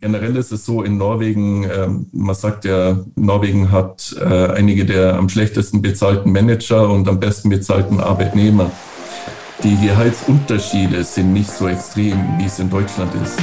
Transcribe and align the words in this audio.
Generell 0.00 0.36
ist 0.36 0.52
es 0.52 0.64
so 0.64 0.84
in 0.84 0.96
Norwegen, 0.96 1.64
äh, 1.64 1.88
man 2.12 2.34
sagt 2.36 2.64
ja, 2.64 2.98
Norwegen 3.16 3.72
hat 3.72 4.14
äh, 4.20 4.52
einige 4.52 4.86
der 4.86 5.16
am 5.16 5.28
schlechtesten 5.28 5.82
bezahlten 5.82 6.30
Manager 6.30 6.88
und 6.88 7.08
am 7.08 7.18
besten 7.18 7.48
bezahlten 7.48 7.98
Arbeitnehmer. 7.98 8.70
Die 9.64 9.76
Gehaltsunterschiede 9.84 11.02
sind 11.02 11.32
nicht 11.32 11.50
so 11.50 11.66
extrem, 11.66 12.16
wie 12.38 12.44
es 12.44 12.60
in 12.60 12.70
Deutschland 12.70 13.12
ist. 13.24 13.40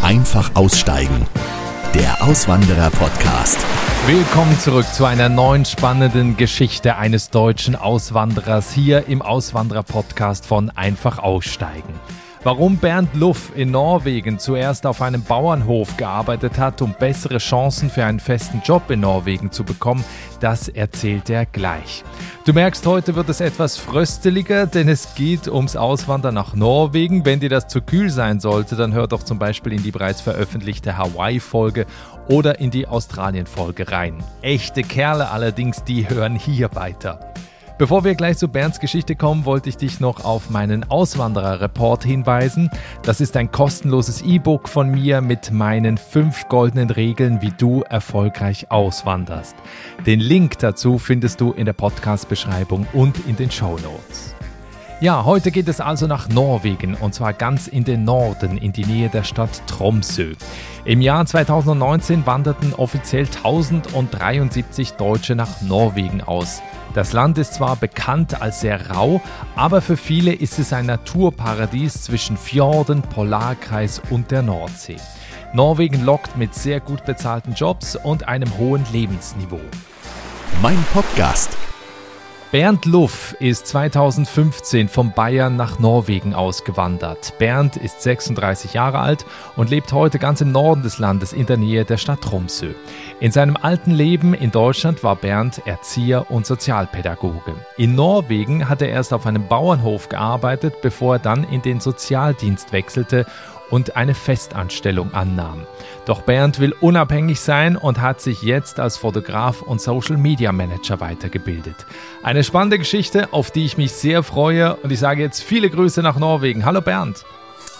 Einfach 0.00 0.54
aussteigen. 0.54 1.26
Der 1.92 2.22
Auswanderer-Podcast. 2.22 3.58
Willkommen 4.06 4.56
zurück 4.60 4.86
zu 4.86 5.06
einer 5.06 5.28
neuen 5.28 5.64
spannenden 5.64 6.36
Geschichte 6.36 6.98
eines 6.98 7.30
deutschen 7.30 7.74
Auswanderers 7.74 8.70
hier 8.70 9.08
im 9.08 9.22
Auswanderer-Podcast 9.22 10.46
von 10.46 10.70
Einfach 10.70 11.18
aussteigen. 11.18 11.94
Warum 12.46 12.76
Bernd 12.76 13.12
Luff 13.16 13.50
in 13.56 13.72
Norwegen 13.72 14.38
zuerst 14.38 14.86
auf 14.86 15.02
einem 15.02 15.20
Bauernhof 15.20 15.96
gearbeitet 15.96 16.60
hat, 16.60 16.80
um 16.80 16.94
bessere 16.96 17.38
Chancen 17.38 17.90
für 17.90 18.04
einen 18.04 18.20
festen 18.20 18.62
Job 18.64 18.88
in 18.88 19.00
Norwegen 19.00 19.50
zu 19.50 19.64
bekommen, 19.64 20.04
das 20.38 20.68
erzählt 20.68 21.28
er 21.28 21.44
gleich. 21.44 22.04
Du 22.44 22.52
merkst, 22.52 22.86
heute 22.86 23.16
wird 23.16 23.28
es 23.30 23.40
etwas 23.40 23.76
frösteliger, 23.78 24.68
denn 24.68 24.88
es 24.88 25.16
geht 25.16 25.48
ums 25.48 25.74
Auswandern 25.74 26.34
nach 26.36 26.54
Norwegen. 26.54 27.24
Wenn 27.24 27.40
dir 27.40 27.48
das 27.48 27.66
zu 27.66 27.80
kühl 27.80 28.10
sein 28.10 28.38
sollte, 28.38 28.76
dann 28.76 28.94
hör 28.94 29.08
doch 29.08 29.24
zum 29.24 29.40
Beispiel 29.40 29.72
in 29.72 29.82
die 29.82 29.90
bereits 29.90 30.20
veröffentlichte 30.20 30.96
Hawaii-Folge 30.96 31.84
oder 32.28 32.60
in 32.60 32.70
die 32.70 32.86
Australien-Folge 32.86 33.90
rein. 33.90 34.22
Echte 34.42 34.84
Kerle 34.84 35.30
allerdings, 35.32 35.82
die 35.82 36.08
hören 36.08 36.36
hier 36.36 36.72
weiter. 36.76 37.34
Bevor 37.78 38.04
wir 38.04 38.14
gleich 38.14 38.38
zu 38.38 38.48
Bernds 38.48 38.80
Geschichte 38.80 39.16
kommen, 39.16 39.44
wollte 39.44 39.68
ich 39.68 39.76
dich 39.76 40.00
noch 40.00 40.24
auf 40.24 40.48
meinen 40.48 40.90
Auswanderer-Report 40.90 42.04
hinweisen. 42.04 42.70
Das 43.02 43.20
ist 43.20 43.36
ein 43.36 43.50
kostenloses 43.50 44.22
E-Book 44.22 44.66
von 44.66 44.90
mir 44.90 45.20
mit 45.20 45.50
meinen 45.50 45.98
fünf 45.98 46.48
goldenen 46.48 46.88
Regeln, 46.88 47.42
wie 47.42 47.52
du 47.52 47.82
erfolgreich 47.82 48.70
auswanderst. 48.70 49.56
Den 50.06 50.20
Link 50.20 50.58
dazu 50.58 50.98
findest 50.98 51.42
du 51.42 51.52
in 51.52 51.66
der 51.66 51.74
Podcast-Beschreibung 51.74 52.86
und 52.94 53.26
in 53.26 53.36
den 53.36 53.50
Show 53.50 53.78
Notes. 53.82 54.35
Ja, 54.98 55.26
heute 55.26 55.50
geht 55.50 55.68
es 55.68 55.78
also 55.78 56.06
nach 56.06 56.30
Norwegen 56.30 56.94
und 56.94 57.14
zwar 57.14 57.34
ganz 57.34 57.66
in 57.66 57.84
den 57.84 58.04
Norden, 58.04 58.56
in 58.56 58.72
die 58.72 58.86
Nähe 58.86 59.10
der 59.10 59.24
Stadt 59.24 59.50
Tromsø. 59.66 60.32
Im 60.86 61.02
Jahr 61.02 61.26
2019 61.26 62.24
wanderten 62.24 62.72
offiziell 62.72 63.26
1073 63.26 64.92
Deutsche 64.92 65.36
nach 65.36 65.60
Norwegen 65.60 66.22
aus. 66.22 66.62
Das 66.94 67.12
Land 67.12 67.36
ist 67.36 67.52
zwar 67.52 67.76
bekannt 67.76 68.40
als 68.40 68.62
sehr 68.62 68.88
rau, 68.88 69.20
aber 69.54 69.82
für 69.82 69.98
viele 69.98 70.32
ist 70.32 70.58
es 70.58 70.72
ein 70.72 70.86
Naturparadies 70.86 72.04
zwischen 72.04 72.38
Fjorden, 72.38 73.02
Polarkreis 73.02 74.00
und 74.08 74.30
der 74.30 74.40
Nordsee. 74.40 74.96
Norwegen 75.52 76.06
lockt 76.06 76.38
mit 76.38 76.54
sehr 76.54 76.80
gut 76.80 77.04
bezahlten 77.04 77.52
Jobs 77.52 77.96
und 77.96 78.28
einem 78.28 78.56
hohen 78.56 78.86
Lebensniveau. 78.94 79.60
Mein 80.62 80.82
Podcast 80.94 81.58
Bernd 82.56 82.86
Luff 82.86 83.36
ist 83.38 83.66
2015 83.66 84.88
von 84.88 85.12
Bayern 85.12 85.56
nach 85.56 85.78
Norwegen 85.78 86.32
ausgewandert. 86.32 87.34
Bernd 87.38 87.76
ist 87.76 88.00
36 88.00 88.72
Jahre 88.72 89.00
alt 89.00 89.26
und 89.56 89.68
lebt 89.68 89.92
heute 89.92 90.18
ganz 90.18 90.40
im 90.40 90.52
Norden 90.52 90.82
des 90.82 90.98
Landes 90.98 91.34
in 91.34 91.44
der 91.44 91.58
Nähe 91.58 91.84
der 91.84 91.98
Stadt 91.98 92.22
Tromsø. 92.22 92.72
In 93.20 93.30
seinem 93.30 93.58
alten 93.60 93.90
Leben 93.90 94.32
in 94.32 94.52
Deutschland 94.52 95.04
war 95.04 95.16
Bernd 95.16 95.66
Erzieher 95.66 96.30
und 96.30 96.46
Sozialpädagoge. 96.46 97.56
In 97.76 97.94
Norwegen 97.94 98.70
hat 98.70 98.80
er 98.80 98.88
erst 98.88 99.12
auf 99.12 99.26
einem 99.26 99.46
Bauernhof 99.48 100.08
gearbeitet, 100.08 100.80
bevor 100.80 101.16
er 101.16 101.18
dann 101.18 101.44
in 101.44 101.60
den 101.60 101.80
Sozialdienst 101.80 102.72
wechselte 102.72 103.26
und 103.70 103.96
eine 103.96 104.14
Festanstellung 104.14 105.12
annahm. 105.14 105.66
Doch 106.04 106.22
Bernd 106.22 106.60
will 106.60 106.74
unabhängig 106.80 107.40
sein 107.40 107.76
und 107.76 108.00
hat 108.00 108.20
sich 108.20 108.42
jetzt 108.42 108.78
als 108.78 108.96
Fotograf 108.96 109.62
und 109.62 109.80
Social 109.80 110.16
Media 110.16 110.52
Manager 110.52 111.00
weitergebildet. 111.00 111.86
Eine 112.22 112.44
spannende 112.44 112.78
Geschichte, 112.78 113.32
auf 113.32 113.50
die 113.50 113.64
ich 113.64 113.76
mich 113.76 113.92
sehr 113.92 114.22
freue 114.22 114.76
und 114.76 114.92
ich 114.92 115.00
sage 115.00 115.22
jetzt 115.22 115.42
viele 115.42 115.70
Grüße 115.70 116.02
nach 116.02 116.18
Norwegen. 116.18 116.64
Hallo 116.64 116.80
Bernd. 116.80 117.24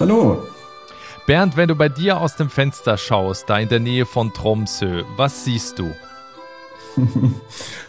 Hallo. 0.00 0.42
Bernd, 1.26 1.56
wenn 1.56 1.69
du 1.69 1.75
bei 1.75 1.88
dir 1.88 2.20
aus 2.20 2.36
dem 2.36 2.50
Fenster 2.50 2.96
schaust, 2.96 3.50
da 3.50 3.58
in 3.58 3.69
der 3.69 3.80
Nähe 3.80 4.06
von 4.06 4.32
Tromsø, 4.32 5.02
was 5.16 5.44
siehst 5.44 5.78
du? 5.78 5.91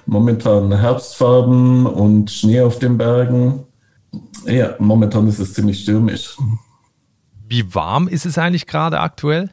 momentan 0.05 0.75
Herbstfarben 0.75 1.85
und 1.85 2.31
Schnee 2.31 2.61
auf 2.61 2.79
den 2.79 2.97
Bergen. 2.97 3.63
Ja, 4.45 4.75
momentan 4.79 5.27
ist 5.27 5.39
es 5.39 5.53
ziemlich 5.53 5.81
stürmisch. 5.81 6.35
Wie 7.49 7.73
warm 7.73 8.09
ist 8.09 8.25
es 8.25 8.37
eigentlich 8.37 8.67
gerade 8.67 8.99
aktuell? 8.99 9.49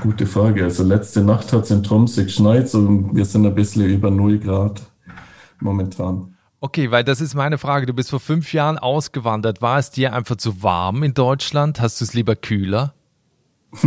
Gute 0.00 0.26
Frage. 0.26 0.64
Also 0.64 0.82
letzte 0.82 1.22
Nacht 1.22 1.52
hat 1.52 1.64
es 1.64 1.70
in 1.70 1.82
Tromsø 1.82 2.24
geschneit 2.24 2.74
und 2.74 3.14
wir 3.14 3.24
sind 3.24 3.44
ein 3.44 3.54
bisschen 3.54 3.84
über 3.84 4.10
0 4.10 4.38
Grad 4.38 4.82
momentan. 5.60 6.34
Okay, 6.60 6.90
weil 6.90 7.04
das 7.04 7.20
ist 7.20 7.34
meine 7.34 7.58
Frage. 7.58 7.86
Du 7.86 7.92
bist 7.92 8.10
vor 8.10 8.20
fünf 8.20 8.52
Jahren 8.52 8.78
ausgewandert. 8.78 9.60
War 9.60 9.78
es 9.78 9.90
dir 9.90 10.14
einfach 10.14 10.36
zu 10.36 10.62
warm 10.62 11.02
in 11.02 11.12
Deutschland? 11.14 11.80
Hast 11.80 12.00
du 12.00 12.04
es 12.04 12.14
lieber 12.14 12.34
kühler? 12.34 12.94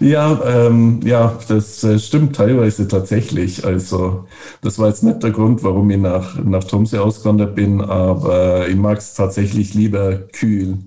ja, 0.00 0.40
ähm, 0.44 1.00
ja, 1.04 1.38
das 1.46 1.84
äh, 1.84 2.00
stimmt 2.00 2.34
teilweise 2.34 2.88
tatsächlich. 2.88 3.64
Also, 3.64 4.26
das 4.62 4.80
war 4.80 4.88
jetzt 4.88 5.04
nicht 5.04 5.22
der 5.22 5.30
Grund, 5.30 5.62
warum 5.62 5.88
ich 5.90 5.98
nach, 5.98 6.36
nach 6.42 6.64
Tromsø 6.64 6.98
ausgewandert 6.98 7.54
bin, 7.54 7.80
aber 7.80 8.68
ich 8.68 8.74
mag 8.74 8.98
es 8.98 9.14
tatsächlich 9.14 9.74
lieber 9.74 10.16
kühl. 10.16 10.78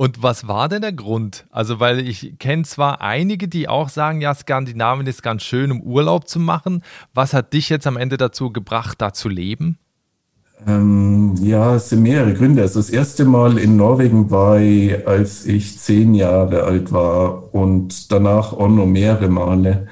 Und 0.00 0.22
was 0.22 0.48
war 0.48 0.70
denn 0.70 0.80
der 0.80 0.94
Grund? 0.94 1.44
Also, 1.50 1.78
weil 1.78 2.00
ich 2.00 2.38
kenne 2.38 2.62
zwar 2.62 3.02
einige, 3.02 3.48
die 3.48 3.68
auch 3.68 3.90
sagen, 3.90 4.22
ja, 4.22 4.34
Skandinavien 4.34 5.06
ist 5.06 5.22
ganz 5.22 5.42
schön, 5.42 5.70
um 5.70 5.82
Urlaub 5.82 6.26
zu 6.26 6.40
machen. 6.40 6.82
Was 7.12 7.34
hat 7.34 7.52
dich 7.52 7.68
jetzt 7.68 7.86
am 7.86 7.98
Ende 7.98 8.16
dazu 8.16 8.50
gebracht, 8.50 9.02
da 9.02 9.12
zu 9.12 9.28
leben? 9.28 9.76
Ähm, 10.66 11.34
ja, 11.42 11.74
es 11.74 11.90
sind 11.90 12.00
mehrere 12.00 12.32
Gründe. 12.32 12.62
Also 12.62 12.80
das 12.80 12.88
erste 12.88 13.26
Mal 13.26 13.58
in 13.58 13.76
Norwegen 13.76 14.30
war 14.30 14.58
ich, 14.58 15.06
als 15.06 15.44
ich 15.44 15.78
zehn 15.78 16.14
Jahre 16.14 16.62
alt 16.62 16.92
war 16.92 17.54
und 17.54 18.10
danach 18.10 18.54
auch 18.54 18.70
noch 18.70 18.86
mehrere 18.86 19.28
Male. 19.28 19.86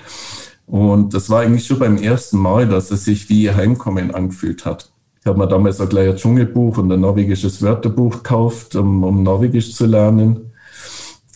Und 0.65 1.13
das 1.13 1.29
war 1.29 1.43
eigentlich 1.43 1.67
schon 1.67 1.81
beim 1.81 1.99
ersten 1.99 2.39
Mal, 2.39 2.67
dass 2.67 2.91
es 2.91 3.05
sich 3.05 3.29
wie 3.29 3.51
Heimkommen 3.51 4.15
angefühlt 4.15 4.65
hat. 4.65 4.91
Ich 5.29 5.31
habe 5.31 5.41
mir 5.41 5.47
damals 5.47 5.79
auch 5.79 5.91
gleich 5.91 6.09
ein 6.09 6.17
Dschungelbuch 6.17 6.79
und 6.79 6.91
ein 6.91 7.03
norwegisches 7.03 7.61
Wörterbuch 7.61 8.23
gekauft, 8.23 8.75
um, 8.77 9.05
um 9.05 9.23
Norwegisch 9.23 9.75
zu 9.75 9.85
lernen. 9.85 10.53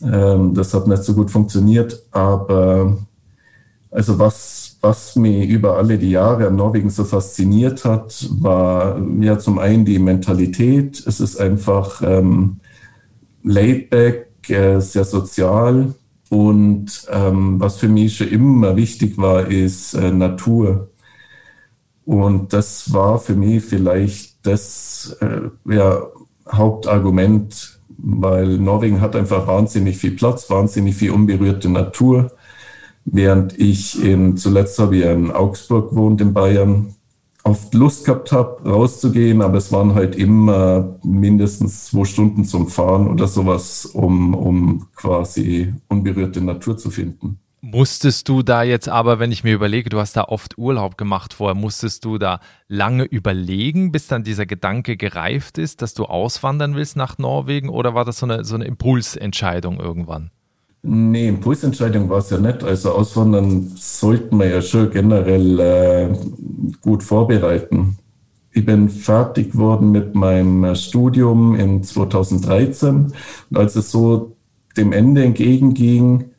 Ähm, 0.03 0.55
das 0.55 0.73
hat 0.73 0.87
nicht 0.87 1.03
so 1.03 1.13
gut 1.13 1.31
funktioniert, 1.31 2.03
aber 2.11 2.97
also 3.91 4.19
was, 4.19 4.79
was 4.81 5.15
mich 5.17 5.47
über 5.47 5.77
alle 5.77 5.99
die 5.99 6.13
Jahre 6.13 6.47
an 6.47 6.57
Norwegen 6.57 6.89
so 6.89 7.05
fasziniert 7.05 7.85
hat, 7.85 8.31
war 8.41 8.99
ja 9.21 9.39
zum 9.39 9.59
einen 9.59 9.85
die 9.85 9.99
Mentalität. 9.99 11.07
Es 11.07 11.21
ist 11.21 11.39
einfach 11.39 12.01
ähm, 12.03 12.61
laid 13.45 13.91
back, 13.91 14.49
äh, 14.49 14.81
sehr 14.81 15.05
sozial. 15.05 15.93
Und 16.31 17.07
ähm, 17.11 17.61
was 17.61 17.77
für 17.77 17.89
mich 17.89 18.17
schon 18.17 18.29
immer 18.29 18.75
wichtig 18.75 19.19
war, 19.19 19.49
ist 19.49 19.93
äh, 19.93 20.11
Natur. 20.11 20.89
Und 22.05 22.53
das 22.53 22.93
war 22.93 23.19
für 23.19 23.35
mich 23.35 23.65
vielleicht 23.65 24.47
das 24.47 25.17
äh, 25.21 25.73
ja, 25.73 26.03
Hauptargument, 26.51 27.79
weil 27.99 28.59
Norwegen 28.59 29.01
hat 29.01 29.15
einfach 29.15 29.47
wahnsinnig 29.47 29.97
viel 29.99 30.13
Platz, 30.13 30.51
wahnsinnig 30.51 30.97
viel 30.97 31.13
unberührte 31.13 31.69
Natur. 31.69 32.33
Während 33.05 33.59
ich 33.59 34.03
in, 34.03 34.37
zuletzt 34.37 34.79
habe 34.79 34.97
ich 34.97 35.05
in 35.05 35.31
Augsburg 35.31 35.91
gewohnt 35.91 36.21
in 36.21 36.33
Bayern, 36.33 36.95
oft 37.45 37.75
Lust 37.75 38.05
gehabt 38.05 38.33
habe, 38.33 38.69
rauszugehen, 38.69 39.43
aber 39.43 39.59
es 39.59 39.73
waren 39.73 39.95
halt 39.95 40.15
immer 40.15 40.99
mindestens 41.03 41.87
zwei 41.87 42.05
Stunden 42.05 42.45
zum 42.45 42.69
Fahren 42.69 43.09
oder 43.09 43.27
sowas, 43.27 43.87
um, 43.87 44.35
um 44.35 44.87
quasi 44.95 45.73
unberührte 45.89 46.41
Natur 46.41 46.77
zu 46.77 46.91
finden. 46.91 47.39
Musstest 47.65 48.29
du 48.29 48.43
da 48.43 48.65
jetzt 48.65 48.89
aber, 48.89 49.21
wenn 49.21 49.31
ich 49.31 49.45
mir 49.45 49.55
überlege, 49.55 49.89
du 49.89 50.01
hast 50.01 50.17
da 50.17 50.25
oft 50.25 50.59
Urlaub 50.59 50.99
gemacht 50.99 51.33
vorher, 51.33 51.55
musstest 51.55 52.05
du 52.05 52.19
da 52.19 52.41
lange 52.67 53.05
überlegen, 53.05 53.93
bis 53.93 54.09
dann 54.09 54.25
dieser 54.25 54.47
Gedanke 54.47 54.97
gereift 54.97 55.59
ist, 55.59 55.81
dass 55.81 55.95
du 55.95 56.07
auswandern 56.07 56.75
willst 56.75 56.97
nach 56.97 57.19
Norwegen 57.19 57.69
oder 57.69 57.95
war 57.95 58.05
das 58.05 58.19
so 58.19 58.27
eine, 58.27 58.45
so 58.45 58.57
eine 58.57 58.65
Impulsentscheidung 58.65 59.79
irgendwann? 59.79 60.33
Nee, 60.83 61.29
Impulsentscheidung 61.29 62.11
war 62.11 62.19
es 62.19 62.31
ja 62.31 62.39
nicht. 62.39 62.65
Also 62.65 62.91
auswandern 62.91 63.71
sollten 63.77 64.39
wir 64.41 64.49
ja 64.49 64.61
schon 64.61 64.91
generell 64.91 65.61
äh, 65.61 66.09
gut 66.81 67.05
vorbereiten. 67.05 67.97
Ich 68.51 68.67
bin 68.67 68.89
fertig 68.89 69.53
geworden 69.53 69.93
mit 69.93 70.17
meinem 70.17 70.75
Studium 70.75 71.55
in 71.55 71.85
2013 71.85 73.13
und 73.51 73.57
als 73.57 73.77
es 73.77 73.93
so 73.93 74.35
dem 74.77 74.93
Ende 74.93 75.23
entgegenging, 75.23 76.32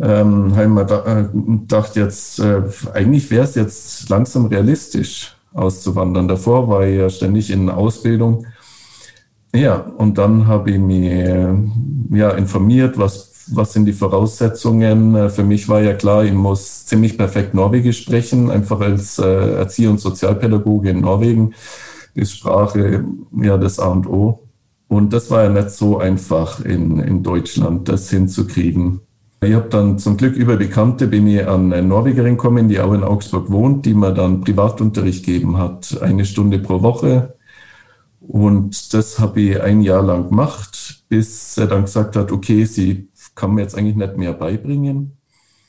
ähm, 0.00 0.54
habe 0.56 0.64
ich 0.64 0.68
mir 0.68 0.82
äh, 1.06 1.58
gedacht, 1.60 1.96
jetzt 1.96 2.38
äh, 2.40 2.62
eigentlich 2.92 3.30
wäre 3.30 3.44
es 3.44 3.54
jetzt 3.54 4.08
langsam 4.08 4.46
realistisch 4.46 5.36
auszuwandern. 5.52 6.28
Davor 6.28 6.68
war 6.68 6.86
ich 6.86 6.98
ja 6.98 7.08
ständig 7.10 7.50
in 7.50 7.70
Ausbildung. 7.70 8.46
Ja, 9.54 9.76
und 9.76 10.18
dann 10.18 10.46
habe 10.48 10.72
ich 10.72 10.78
mich 10.78 11.04
äh, 11.04 11.54
ja, 12.10 12.30
informiert, 12.30 12.98
was 12.98 13.34
was 13.52 13.72
sind 13.72 13.84
die 13.84 13.92
Voraussetzungen? 13.92 15.14
Äh, 15.14 15.30
für 15.30 15.44
mich 15.44 15.68
war 15.68 15.80
ja 15.80 15.94
klar, 15.94 16.24
ich 16.24 16.32
muss 16.32 16.86
ziemlich 16.86 17.18
perfekt 17.18 17.54
Norwegisch 17.54 18.02
sprechen, 18.02 18.50
einfach 18.50 18.80
als 18.80 19.18
äh, 19.18 19.56
Erzieher- 19.56 19.90
und 19.90 20.00
Sozialpädagoge 20.00 20.90
in 20.90 21.00
Norwegen 21.00 21.54
ist 22.14 22.36
Sprache 22.36 23.04
ja 23.42 23.58
das 23.58 23.78
A 23.78 23.88
und 23.88 24.06
O. 24.06 24.40
Und 24.86 25.12
das 25.12 25.30
war 25.30 25.44
ja 25.44 25.48
nicht 25.48 25.70
so 25.70 25.98
einfach 25.98 26.64
in, 26.64 27.00
in 27.00 27.22
Deutschland, 27.22 27.88
das 27.88 28.10
hinzukriegen. 28.10 29.00
Ich 29.44 29.54
habe 29.54 29.68
dann 29.68 29.98
zum 29.98 30.16
Glück 30.16 30.36
über 30.36 30.56
Bekannte 30.56 31.06
bin 31.06 31.26
ich 31.26 31.46
an 31.46 31.72
eine 31.72 31.86
Norwegerin 31.86 32.36
gekommen, 32.36 32.68
die 32.68 32.80
auch 32.80 32.92
in 32.92 33.04
Augsburg 33.04 33.50
wohnt, 33.50 33.84
die 33.84 33.94
mir 33.94 34.12
dann 34.12 34.40
Privatunterricht 34.40 35.26
gegeben 35.26 35.58
hat, 35.58 36.00
eine 36.00 36.24
Stunde 36.24 36.58
pro 36.58 36.82
Woche. 36.82 37.36
Und 38.20 38.94
das 38.94 39.18
habe 39.18 39.40
ich 39.40 39.60
ein 39.60 39.82
Jahr 39.82 40.02
lang 40.02 40.28
gemacht, 40.28 41.04
bis 41.08 41.58
er 41.58 41.66
dann 41.66 41.82
gesagt 41.82 42.16
hat, 42.16 42.32
okay, 42.32 42.64
sie 42.64 43.08
kann 43.34 43.52
mir 43.52 43.62
jetzt 43.62 43.76
eigentlich 43.76 43.96
nicht 43.96 44.16
mehr 44.16 44.32
beibringen. 44.32 45.18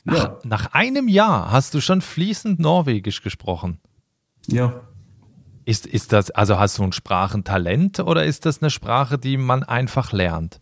Nach, 0.05 0.15
ja. 0.15 0.39
nach 0.43 0.73
einem 0.73 1.07
Jahr 1.07 1.51
hast 1.51 1.73
du 1.73 1.81
schon 1.81 2.01
fließend 2.01 2.59
Norwegisch 2.59 3.23
gesprochen. 3.23 3.79
Ja. 4.47 4.81
Ist, 5.65 5.87
ist 5.87 6.13
das, 6.13 6.29
also 6.31 6.59
hast 6.59 6.77
du 6.77 6.83
ein 6.83 6.91
Sprachentalent 6.91 7.99
oder 7.99 8.23
ist 8.23 8.45
das 8.45 8.61
eine 8.61 8.69
Sprache, 8.69 9.17
die 9.17 9.37
man 9.37 9.63
einfach 9.63 10.13
lernt? 10.13 10.61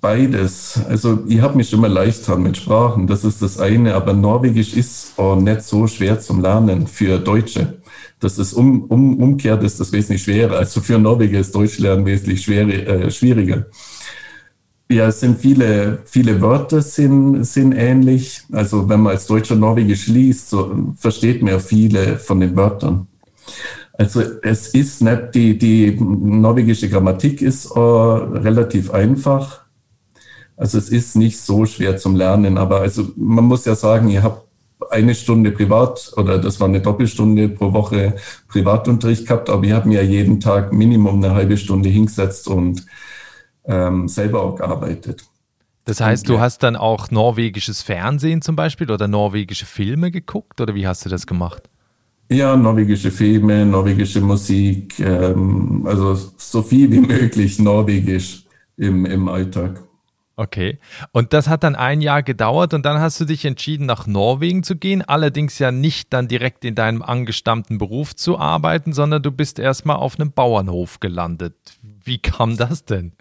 Beides. 0.00 0.80
Also 0.88 1.18
ich 1.26 1.40
habe 1.40 1.56
mich 1.56 1.76
mal 1.76 1.90
leicht 1.90 2.28
mit 2.38 2.56
Sprachen, 2.56 3.06
das 3.06 3.24
ist 3.24 3.42
das 3.42 3.58
eine, 3.58 3.94
aber 3.94 4.12
Norwegisch 4.12 4.74
ist 4.74 5.18
auch 5.18 5.36
nicht 5.36 5.62
so 5.62 5.86
schwer 5.86 6.20
zum 6.20 6.40
Lernen 6.40 6.86
für 6.86 7.18
Deutsche. 7.18 7.78
Das 8.20 8.38
ist 8.38 8.54
um, 8.54 8.84
um, 8.84 9.18
umkehrt 9.18 9.62
ist 9.62 9.78
das 9.78 9.92
wesentlich 9.92 10.22
schwerer. 10.22 10.56
Also 10.56 10.80
für 10.80 10.98
Norweger 10.98 11.38
ist 11.38 11.54
Deutsch 11.54 11.78
lernen 11.78 12.06
wesentlich 12.06 12.42
schwer, 12.42 12.66
äh, 12.66 13.10
schwieriger. 13.10 13.66
Ja, 14.88 15.08
es 15.08 15.20
sind 15.20 15.38
viele, 15.38 15.98
viele 16.04 16.40
Wörter 16.40 16.80
sind, 16.80 17.44
sind 17.44 17.72
ähnlich. 17.72 18.42
Also 18.52 18.88
wenn 18.88 19.00
man 19.00 19.12
als 19.12 19.26
Deutscher 19.26 19.56
Norwegisch 19.56 20.06
liest, 20.06 20.50
so 20.50 20.94
versteht 20.96 21.42
man 21.42 21.54
ja 21.54 21.58
viele 21.58 22.18
von 22.18 22.40
den 22.40 22.56
Wörtern. 22.56 23.06
Also 23.98 24.22
es 24.42 24.68
ist 24.68 25.00
nicht, 25.00 25.34
die, 25.34 25.56
die 25.58 25.98
norwegische 25.98 26.88
Grammatik 26.88 27.40
ist 27.40 27.70
äh, 27.74 27.78
relativ 27.78 28.90
einfach. 28.90 29.62
Also 30.56 30.78
es 30.78 30.88
ist 30.90 31.16
nicht 31.16 31.38
so 31.38 31.66
schwer 31.66 31.96
zum 31.96 32.16
Lernen, 32.16 32.58
aber 32.58 32.80
also 32.80 33.08
man 33.16 33.44
muss 33.44 33.64
ja 33.64 33.74
sagen, 33.74 34.08
ihr 34.08 34.22
habt 34.22 34.46
eine 34.90 35.14
Stunde 35.14 35.50
privat 35.50 36.12
oder 36.16 36.38
das 36.38 36.60
war 36.60 36.68
eine 36.68 36.80
Doppelstunde 36.80 37.48
pro 37.48 37.72
Woche 37.72 38.16
Privatunterricht 38.48 39.26
gehabt, 39.26 39.50
aber 39.50 39.64
ich 39.64 39.72
habe 39.72 39.88
mir 39.88 40.02
ja 40.02 40.08
jeden 40.08 40.40
Tag 40.40 40.72
Minimum 40.72 41.22
eine 41.22 41.34
halbe 41.34 41.56
Stunde 41.56 41.88
hingesetzt 41.88 42.48
und 42.48 42.84
ähm, 43.64 44.08
selber 44.08 44.42
auch 44.42 44.56
gearbeitet. 44.56 45.24
Das 45.84 46.00
heißt, 46.00 46.28
du 46.28 46.40
hast 46.40 46.62
dann 46.62 46.74
auch 46.74 47.10
norwegisches 47.10 47.82
Fernsehen 47.82 48.42
zum 48.42 48.56
Beispiel 48.56 48.90
oder 48.90 49.06
norwegische 49.06 49.66
Filme 49.66 50.10
geguckt 50.10 50.60
oder 50.60 50.74
wie 50.74 50.86
hast 50.86 51.04
du 51.04 51.08
das 51.08 51.26
gemacht? 51.26 51.68
Ja, 52.28 52.56
norwegische 52.56 53.10
Filme, 53.10 53.64
norwegische 53.64 54.20
Musik, 54.20 54.98
ähm, 54.98 55.86
also 55.86 56.14
so 56.36 56.62
viel 56.62 56.90
wie 56.90 57.00
möglich 57.14 57.58
norwegisch 57.58 58.44
im, 58.76 59.06
im 59.06 59.28
Alltag. 59.28 59.82
Okay. 60.38 60.78
Und 61.12 61.32
das 61.32 61.48
hat 61.48 61.64
dann 61.64 61.74
ein 61.74 62.02
Jahr 62.02 62.22
gedauert 62.22 62.74
und 62.74 62.84
dann 62.84 63.00
hast 63.00 63.18
du 63.18 63.24
dich 63.24 63.46
entschieden, 63.46 63.86
nach 63.86 64.06
Norwegen 64.06 64.62
zu 64.62 64.76
gehen, 64.76 65.00
allerdings 65.00 65.58
ja 65.58 65.72
nicht 65.72 66.12
dann 66.12 66.28
direkt 66.28 66.64
in 66.66 66.74
deinem 66.74 67.00
angestammten 67.00 67.78
Beruf 67.78 68.14
zu 68.14 68.38
arbeiten, 68.38 68.92
sondern 68.92 69.22
du 69.22 69.32
bist 69.32 69.58
erstmal 69.58 69.96
auf 69.96 70.20
einem 70.20 70.32
Bauernhof 70.32 71.00
gelandet. 71.00 71.54
Wie 72.04 72.18
kam 72.18 72.58
das 72.58 72.84
denn? 72.84 73.12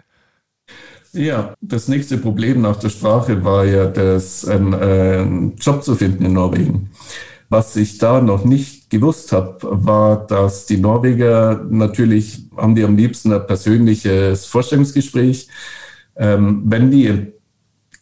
Ja, 1.13 1.53
das 1.61 1.87
nächste 1.87 2.17
Problem 2.17 2.59
nach 2.61 2.75
der 2.75 2.89
Sprache 2.89 3.45
war 3.45 3.63
ja, 3.63 3.85
das, 3.85 4.45
einen, 4.45 4.73
äh, 4.73 5.19
einen 5.21 5.55
Job 5.55 5.83
zu 5.83 5.95
finden 5.95 6.25
in 6.25 6.33
Norwegen. 6.33 6.89
Was 7.47 7.77
ich 7.77 7.97
da 7.97 8.19
noch 8.19 8.43
nicht 8.43 8.84
gewusst 8.99 9.31
habe, 9.31 9.57
war, 9.61 10.25
dass 10.27 10.65
die 10.65 10.77
Norweger 10.77 11.65
natürlich 11.69 12.43
haben 12.57 12.75
die 12.75 12.83
am 12.83 12.95
liebsten 12.95 13.31
ein 13.33 13.45
persönliches 13.45 14.45
Vorstellungsgespräch. 14.45 15.47
Ähm, 16.15 16.63
wenn 16.65 16.91
die 16.91 17.33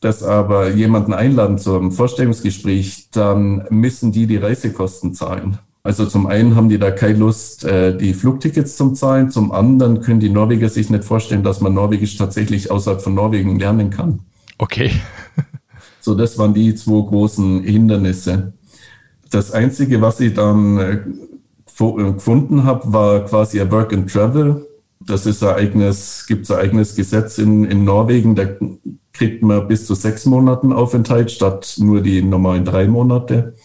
das 0.02 0.22
aber 0.22 0.70
jemanden 0.70 1.14
einladen 1.14 1.58
zu 1.58 1.76
einem 1.76 1.92
Vorstellungsgespräch, 1.92 3.10
dann 3.12 3.66
müssen 3.70 4.12
die 4.12 4.28
die 4.28 4.38
Reisekosten 4.38 5.14
zahlen. 5.14 5.58
Also 5.86 6.06
zum 6.06 6.28
einen 6.28 6.56
haben 6.56 6.70
die 6.70 6.80
da 6.80 6.92
keine 6.92 7.20
Lust, 7.20 7.66
äh, 7.66 7.98
die 7.98 8.14
Flugtickets 8.14 8.78
zum 8.78 8.96
Zahlen, 8.96 9.32
zum 9.32 9.52
anderen 9.52 10.02
können 10.02 10.22
die 10.22 10.30
Norweger 10.30 10.70
sich 10.70 10.90
nicht 10.90 11.04
vorstellen, 11.04 11.44
dass 11.44 11.60
man 11.60 11.74
Norwegisch 11.74 12.16
tatsächlich 12.16 12.72
außerhalb 12.72 13.02
von 13.02 13.16
Norwegen 13.16 13.60
lernen 13.60 13.90
kann. 13.90 14.20
Okay. 14.58 14.92
so, 16.00 16.16
das 16.16 16.38
waren 16.38 16.54
die 16.54 16.74
zwei 16.76 17.06
großen 17.06 17.64
Hindernisse. 17.64 18.54
Das 19.34 19.52
Einzige, 19.52 20.00
was 20.00 20.20
ich 20.20 20.36
dann 20.36 20.78
äh, 20.78 20.94
äh, 20.94 22.14
gefunden 22.14 22.66
habe, 22.66 22.94
war 22.94 23.26
quasi 23.26 23.60
ein 23.60 23.72
Work 23.72 23.92
and 23.92 24.12
Travel. 24.12 24.68
Das 25.00 25.26
ist 25.26 25.44
ein 25.44 25.56
eigenes, 25.56 26.28
gibt 26.28 26.44
es 26.44 26.52
ein 26.52 26.60
eigenes 26.60 26.96
Gesetz 26.96 27.40
in, 27.40 27.66
in 27.66 27.84
Norwegen, 27.84 28.36
da 28.36 28.46
kriegt 29.12 29.42
man 29.42 29.68
bis 29.68 29.88
zu 29.88 29.96
sechs 29.96 30.28
Monaten 30.28 30.72
Aufenthalt 30.72 31.32
statt 31.32 31.78
nur 31.80 32.02
die 32.02 32.22
normalen 32.22 32.64
drei 32.64 32.88
Monate. 32.88 33.56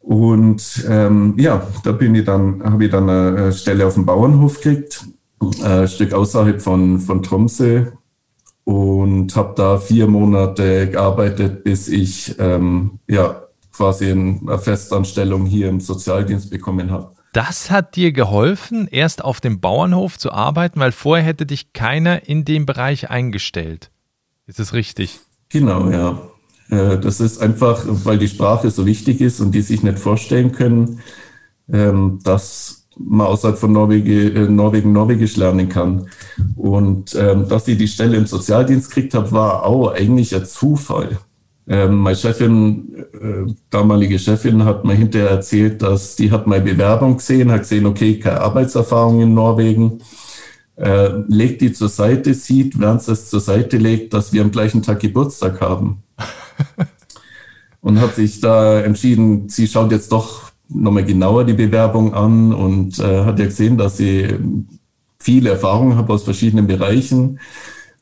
Und 0.00 0.86
ähm, 0.88 1.34
ja, 1.36 1.66
da 1.84 1.92
bin 1.92 2.14
ich 2.14 2.24
dann, 2.24 2.62
habe 2.64 2.86
ich 2.86 2.90
dann 2.90 3.10
eine 3.10 3.52
Stelle 3.52 3.86
auf 3.86 3.94
dem 3.94 4.06
Bauernhof 4.06 4.62
gekriegt, 4.62 5.04
ein 5.62 5.88
Stück 5.88 6.14
außerhalb 6.14 6.62
von, 6.62 7.00
von 7.00 7.22
Tromsø 7.22 7.88
und 8.64 9.36
habe 9.36 9.52
da 9.56 9.76
vier 9.76 10.06
Monate 10.06 10.88
gearbeitet, 10.90 11.64
bis 11.64 11.88
ich 11.88 12.34
ähm, 12.38 12.98
ja 13.06 13.45
quasi 13.76 14.10
eine 14.10 14.58
Festanstellung 14.58 15.46
hier 15.46 15.68
im 15.68 15.80
Sozialdienst 15.80 16.50
bekommen 16.50 16.90
habe. 16.90 17.12
Das 17.32 17.70
hat 17.70 17.96
dir 17.96 18.12
geholfen, 18.12 18.88
erst 18.90 19.22
auf 19.22 19.42
dem 19.42 19.60
Bauernhof 19.60 20.18
zu 20.18 20.32
arbeiten, 20.32 20.80
weil 20.80 20.92
vorher 20.92 21.24
hätte 21.24 21.44
dich 21.44 21.74
keiner 21.74 22.26
in 22.26 22.46
dem 22.46 22.64
Bereich 22.64 23.10
eingestellt. 23.10 23.90
Ist 24.46 24.58
das 24.58 24.72
richtig? 24.72 25.20
Genau, 25.50 25.90
ja. 25.90 26.18
Äh, 26.70 26.98
das 26.98 27.20
ist 27.20 27.38
einfach, 27.42 27.84
weil 27.86 28.18
die 28.18 28.28
Sprache 28.28 28.70
so 28.70 28.86
wichtig 28.86 29.20
ist 29.20 29.40
und 29.40 29.52
die 29.52 29.60
sich 29.60 29.82
nicht 29.82 29.98
vorstellen 29.98 30.52
können, 30.52 31.00
ähm, 31.70 32.20
dass 32.22 32.86
man 32.98 33.26
außerhalb 33.26 33.58
von 33.58 33.72
Norwegen, 33.72 34.36
äh, 34.36 34.48
Norwegen 34.48 34.92
Norwegisch 34.92 35.36
lernen 35.36 35.68
kann. 35.68 36.08
Und 36.56 37.14
ähm, 37.14 37.48
dass 37.48 37.68
ich 37.68 37.76
die 37.76 37.88
Stelle 37.88 38.16
im 38.16 38.26
Sozialdienst 38.26 38.88
gekriegt 38.88 39.14
habe, 39.14 39.30
war 39.32 39.64
auch 39.64 39.92
eigentlich 39.92 40.34
ein 40.34 40.46
Zufall. 40.46 41.18
Ähm, 41.68 41.96
meine 41.96 42.16
Chefin, 42.16 42.94
äh, 43.12 43.52
damalige 43.70 44.18
Chefin, 44.18 44.64
hat 44.64 44.84
mir 44.84 44.94
hinterher 44.94 45.30
erzählt, 45.30 45.82
dass 45.82 46.14
die 46.14 46.30
hat 46.30 46.46
meine 46.46 46.64
Bewerbung 46.64 47.16
gesehen, 47.16 47.50
hat 47.50 47.62
gesehen, 47.62 47.86
okay, 47.86 48.20
keine 48.20 48.40
Arbeitserfahrung 48.40 49.20
in 49.20 49.34
Norwegen, 49.34 50.00
äh, 50.76 51.08
legt 51.26 51.62
die 51.62 51.72
zur 51.72 51.88
Seite, 51.88 52.34
sieht, 52.34 52.78
während 52.78 53.02
sie 53.02 53.12
es 53.12 53.30
zur 53.30 53.40
Seite 53.40 53.78
legt, 53.78 54.14
dass 54.14 54.32
wir 54.32 54.42
am 54.42 54.52
gleichen 54.52 54.82
Tag 54.82 55.00
Geburtstag 55.00 55.60
haben. 55.60 56.04
und 57.80 58.00
hat 58.00 58.14
sich 58.14 58.40
da 58.40 58.80
entschieden, 58.80 59.48
sie 59.48 59.66
schaut 59.66 59.90
jetzt 59.90 60.12
doch 60.12 60.52
nochmal 60.68 61.04
genauer 61.04 61.44
die 61.44 61.52
Bewerbung 61.52 62.14
an 62.14 62.52
und 62.52 62.98
äh, 62.98 63.24
hat 63.24 63.38
ja 63.38 63.46
gesehen, 63.46 63.76
dass 63.76 63.96
sie 63.96 64.28
viele 65.18 65.50
Erfahrungen 65.50 65.96
hat 65.96 66.10
aus 66.10 66.24
verschiedenen 66.24 66.66
Bereichen. 66.66 67.40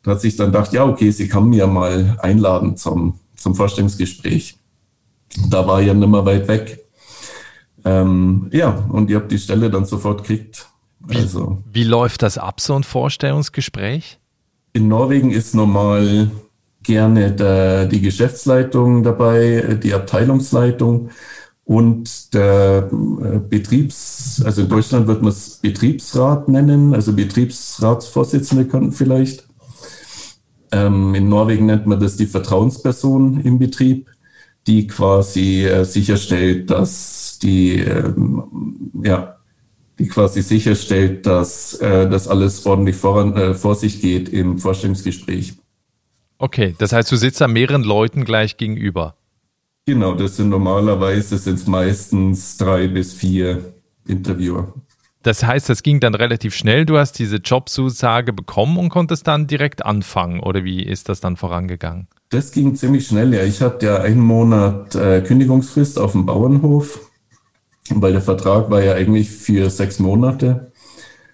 Da 0.03 0.13
hat 0.13 0.21
sich 0.21 0.37
dann 0.37 0.53
gedacht, 0.53 0.73
ja, 0.73 0.85
okay, 0.85 1.11
sie 1.11 1.29
kann 1.29 1.49
mir 1.49 1.67
mal 1.67 2.19
einladen 2.21 2.77
zum 2.77 3.21
zum 3.45 3.55
Vorstellungsgespräch. 3.55 4.57
Da 5.51 5.67
war 5.67 5.81
ich 5.81 5.87
ja 5.87 5.95
nicht 5.95 6.09
mehr 6.09 6.25
weit 6.25 6.49
weg. 6.49 6.81
Ähm, 7.85 8.49
ja, 8.53 8.71
und 8.89 9.11
ich 9.11 9.17
habe 9.17 9.29
die 9.29 9.39
Stelle 9.39 9.71
dann 9.71 9.85
sofort 9.85 10.23
gekriegt. 10.23 10.67
Wie, 11.01 11.19
also, 11.19 11.59
wie 11.71 11.85
läuft 11.85 12.23
das 12.23 12.39
ab, 12.39 12.61
so 12.61 12.75
ein 12.75 12.85
Vorstellungsgespräch? 12.85 14.19
In 14.73 14.89
Norwegen 14.89 15.31
ist 15.31 15.55
normal 15.55 16.31
gerne 16.83 17.33
der, 17.33 17.85
die 17.85 18.01
Geschäftsleitung 18.01 19.03
dabei, 19.03 19.79
die 19.83 19.93
Abteilungsleitung 19.93 21.11
und 21.65 22.33
der 22.33 22.89
äh, 22.91 23.39
Betriebs, 23.39 24.43
also 24.45 24.63
in 24.63 24.69
Deutschland 24.71 25.07
wird 25.07 25.21
man 25.21 25.33
es 25.33 25.59
Betriebsrat 25.61 26.49
nennen, 26.49 26.95
also 26.95 27.13
Betriebsratsvorsitzende 27.13 28.65
könnten 28.67 28.93
vielleicht. 28.93 29.47
Ähm, 30.75 31.15
in 31.15 31.29
Norwegen 31.29 31.67
nennt 31.67 31.87
man 31.87 32.01
das 32.01 32.17
die 32.17 32.27
Vertrauensperson 32.27 33.41
im 33.43 33.61
Betrieb, 33.61 34.11
die 34.67 34.89
quasi 34.89 35.65
äh, 35.65 35.85
sicherstellt, 35.85 36.69
dass 36.69 37.39
die, 37.41 37.79
ähm, 37.79 38.91
ja, 39.05 39.37
die 40.01 40.09
quasi 40.09 40.43
sicherstellt, 40.43 41.27
dass 41.27 41.75
äh, 41.75 42.11
das 42.11 42.27
alles 42.27 42.67
ordentlich 42.67 42.97
voran, 42.97 43.37
äh, 43.37 43.55
vor 43.55 43.77
sich 43.77 44.01
geht 44.01 44.29
im 44.29 44.59
Vorstellungsgespräch. 44.59 45.55
Okay, 46.39 46.75
das 46.79 46.93
heißt, 46.93 47.13
du 47.13 47.17
sitzt 47.17 47.41
da 47.41 47.47
mehreren 47.47 47.85
Leuten 47.85 48.25
gleich 48.25 48.57
gegenüber. 48.57 49.15
Genau, 49.87 50.15
das 50.15 50.39
sind 50.39 50.49
normalerweise 50.49 51.39
sind 51.39 51.69
meistens 51.69 52.57
drei 52.57 52.89
bis 52.89 53.13
vier 53.15 53.75
Interviewer. 54.09 54.75
Das 55.25 55.43
heißt, 55.43 55.71
das 55.71 55.83
ging 55.83 56.01
dann 56.01 56.15
relativ 56.15 56.55
schnell. 56.55 56.85
Du 56.85 56.99
hast 56.99 57.19
diese 57.19 57.37
Jobzusage 57.37 58.35
bekommen 58.35 58.77
und 58.77 58.91
konntest 58.91 59.27
dann 59.27 59.47
direkt 59.47 59.85
anfangen. 59.85 60.39
Oder 60.39 60.65
wie 60.65 60.83
ist 60.83 61.09
das 61.09 61.21
dann 61.21 61.37
vorangegangen? 61.37 62.09
Das 62.29 62.53
ging 62.53 62.77
ziemlich 62.77 63.07
schnell, 63.07 63.33
ja. 63.33 63.43
Ich 63.43 63.63
hatte 63.63 63.87
ja 63.87 63.97
einen 64.03 64.21
Monat 64.21 64.95
äh, 64.95 65.23
Kündigungsfrist 65.23 65.99
auf 65.99 66.13
dem 66.13 66.27
Bauernhof, 66.27 67.01
weil 67.89 68.13
der 68.13 68.21
Vertrag 68.21 68.71
war 68.71 68.83
ja 68.83 68.93
eigentlich 68.93 69.31
für 69.31 69.71
sechs 69.71 69.99
Monate. 69.99 70.71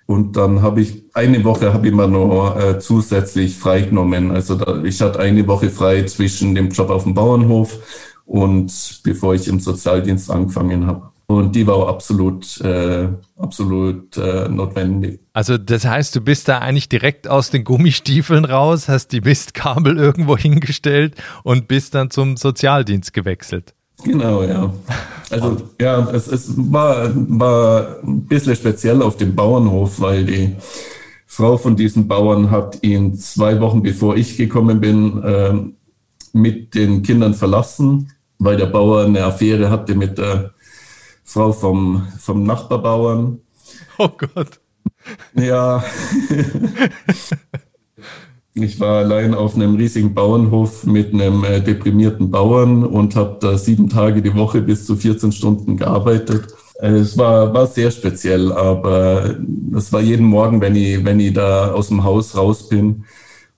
Und 0.07 0.37
dann 0.37 0.63
habe 0.63 0.83
ich 0.83 1.03
eine 1.13 1.43
Woche 1.43 1.75
habe 1.75 1.89
ich 1.89 1.93
mir 1.93 2.07
noch 2.07 2.57
äh, 2.57 2.79
zusätzlich 2.79 3.57
freigenommen. 3.57 4.31
Also 4.31 4.55
da, 4.55 4.85
ich 4.85 5.01
hatte 5.01 5.19
eine 5.19 5.45
Woche 5.49 5.69
frei 5.69 6.05
zwischen 6.05 6.55
dem 6.55 6.69
Job 6.71 6.91
auf 6.91 7.03
dem 7.03 7.15
Bauernhof 7.15 7.77
und 8.25 9.01
bevor 9.03 9.35
ich 9.35 9.49
im 9.49 9.59
Sozialdienst 9.59 10.31
angefangen 10.31 10.87
habe. 10.87 11.11
Und 11.31 11.55
die 11.55 11.65
war 11.65 11.77
auch 11.77 11.89
absolut, 11.89 12.61
äh, 12.61 13.07
absolut 13.39 14.17
äh, 14.17 14.49
notwendig. 14.49 15.21
Also 15.33 15.59
das 15.59 15.85
heißt, 15.85 16.17
du 16.17 16.21
bist 16.21 16.49
da 16.49 16.59
eigentlich 16.59 16.89
direkt 16.89 17.29
aus 17.29 17.51
den 17.51 17.63
Gummistiefeln 17.63 18.45
raus, 18.45 18.89
hast 18.89 19.13
die 19.13 19.21
Mistkabel 19.21 19.97
irgendwo 19.97 20.37
hingestellt 20.37 21.15
und 21.45 21.69
bist 21.69 21.95
dann 21.95 22.11
zum 22.11 22.37
Sozialdienst 22.37 23.13
gewechselt. 23.13 23.75
Genau, 24.03 24.43
ja. 24.43 24.75
Also 25.31 25.57
ja, 25.81 26.11
es, 26.11 26.27
es 26.27 26.53
war, 26.57 27.13
war 27.15 27.99
ein 28.03 28.25
bisschen 28.25 28.57
speziell 28.57 29.01
auf 29.01 29.17
dem 29.17 29.37
Bauernhof, 29.37 30.01
weil 30.01 30.25
die 30.25 30.57
Frau 31.27 31.57
von 31.59 31.77
diesen 31.77 32.09
Bauern 32.09 32.51
hat 32.51 32.83
ihn 32.83 33.15
zwei 33.15 33.61
Wochen 33.61 33.85
bevor 33.85 34.17
ich 34.17 34.37
gekommen 34.37 34.81
bin, 34.81 35.23
äh, 35.23 35.53
mit 36.33 36.75
den 36.75 37.05
Kindern 37.05 37.35
verlassen, 37.35 38.11
weil 38.41 38.57
der 38.57 38.67
Bauer 38.67 39.05
eine 39.05 39.23
Affäre 39.23 39.71
hatte 39.71 39.95
mit 39.95 40.19
der 40.19 40.55
Frau 41.31 41.53
vom, 41.53 42.09
vom 42.19 42.43
Nachbarbauern. 42.43 43.39
Oh 43.99 44.09
Gott. 44.09 44.61
Ja. 45.35 45.85
ich 48.55 48.81
war 48.81 48.99
allein 48.99 49.35
auf 49.35 49.55
einem 49.55 49.77
riesigen 49.77 50.13
Bauernhof 50.13 50.85
mit 50.87 51.15
einem 51.15 51.45
äh, 51.45 51.61
deprimierten 51.61 52.33
Bauern 52.33 52.85
und 52.85 53.15
habe 53.15 53.39
da 53.41 53.57
sieben 53.57 53.89
Tage 53.89 54.23
die 54.23 54.35
Woche 54.35 54.61
bis 54.61 54.87
zu 54.87 54.97
14 54.97 55.31
Stunden 55.31 55.77
gearbeitet. 55.77 56.49
Äh, 56.81 56.95
es 56.95 57.17
war, 57.17 57.55
war 57.55 57.69
sehr 57.69 57.93
speziell, 57.93 58.51
aber 58.51 59.37
es 59.77 59.93
war 59.93 60.01
jeden 60.01 60.27
Morgen, 60.27 60.61
wenn 60.61 60.75
ich, 60.75 61.05
wenn 61.05 61.21
ich 61.21 61.33
da 61.33 61.71
aus 61.71 61.89
dem 61.89 62.03
Haus 62.03 62.37
raus 62.37 62.69
bin, 62.69 63.05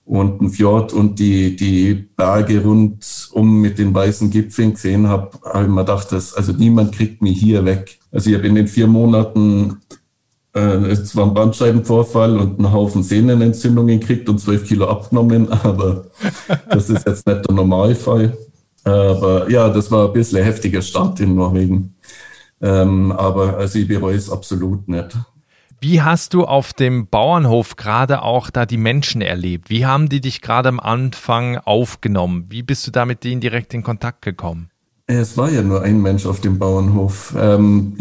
und 0.05 0.41
ein 0.41 0.49
Fjord 0.49 0.93
und 0.93 1.17
die, 1.19 1.55
die 1.55 1.93
Berge 1.93 2.63
rundum 2.63 3.61
mit 3.61 3.79
den 3.79 3.93
weißen 3.93 4.29
Gipfeln 4.29 4.73
gesehen 4.73 5.07
habe, 5.07 5.31
habe 5.45 5.63
ich 5.63 5.69
mir 5.69 5.81
gedacht, 5.81 6.11
dass, 6.11 6.33
also 6.33 6.51
niemand 6.51 6.93
kriegt 6.93 7.21
mich 7.21 7.39
hier 7.39 7.63
weg. 7.65 7.99
Also 8.11 8.29
ich 8.29 8.35
habe 8.35 8.47
in 8.47 8.55
den 8.55 8.67
vier 8.67 8.87
Monaten 8.87 9.77
äh, 10.53 10.59
es 10.91 11.15
war 11.15 11.25
ein 11.25 11.33
Bandscheibenvorfall 11.33 12.37
und 12.37 12.59
einen 12.59 12.71
Haufen 12.71 13.03
Sehnenentzündungen 13.03 13.99
gekriegt 13.99 14.29
und 14.29 14.39
zwölf 14.39 14.65
Kilo 14.65 14.87
abgenommen, 14.87 15.51
aber 15.63 16.05
das 16.69 16.89
ist 16.89 17.05
jetzt 17.07 17.27
nicht 17.27 17.47
der 17.47 17.55
Normalfall. 17.55 18.37
Aber 18.83 19.49
ja, 19.49 19.69
das 19.69 19.89
war 19.89 20.07
ein 20.07 20.13
bisschen 20.13 20.43
heftiger 20.43 20.81
Start 20.81 21.19
in 21.21 21.35
Norwegen. 21.35 21.95
Ähm, 22.61 23.11
aber 23.13 23.57
also 23.57 23.79
ich 23.79 23.87
bereue 23.87 24.15
es 24.15 24.29
absolut 24.29 24.87
nicht. 24.87 25.17
Wie 25.83 26.01
hast 26.01 26.33
du 26.33 26.45
auf 26.45 26.71
dem 26.71 27.07
Bauernhof 27.07 27.75
gerade 27.75 28.21
auch 28.21 28.49
da 28.49 28.65
die 28.65 28.77
Menschen 28.77 29.21
erlebt? 29.21 29.69
Wie 29.69 29.85
haben 29.85 30.07
die 30.07 30.21
dich 30.21 30.39
gerade 30.39 30.69
am 30.69 30.79
Anfang 30.79 31.57
aufgenommen? 31.57 32.45
Wie 32.47 32.63
bist 32.63 32.87
du 32.87 32.91
da 32.91 33.05
mit 33.05 33.25
denen 33.25 33.41
direkt 33.41 33.73
in 33.73 33.83
Kontakt 33.83 34.21
gekommen? 34.21 34.69
Es 35.07 35.35
war 35.35 35.51
ja 35.51 35.61
nur 35.61 35.81
ein 35.81 36.01
Mensch 36.01 36.25
auf 36.25 36.39
dem 36.39 36.57
Bauernhof. 36.57 37.35
Ähm, 37.37 37.97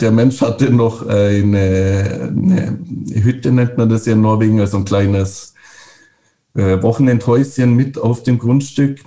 der 0.00 0.12
Mensch 0.12 0.42
hatte 0.42 0.70
noch 0.70 1.04
eine, 1.08 2.30
eine, 2.30 2.78
Hütte, 3.12 3.50
nennt 3.50 3.78
man 3.78 3.88
das 3.88 4.06
ja 4.06 4.12
in 4.12 4.20
Norwegen, 4.20 4.60
also 4.60 4.76
ein 4.76 4.84
kleines 4.84 5.54
äh, 6.54 6.80
Wochenendhäuschen 6.82 7.74
mit 7.74 7.98
auf 7.98 8.22
dem 8.22 8.38
Grundstück, 8.38 9.00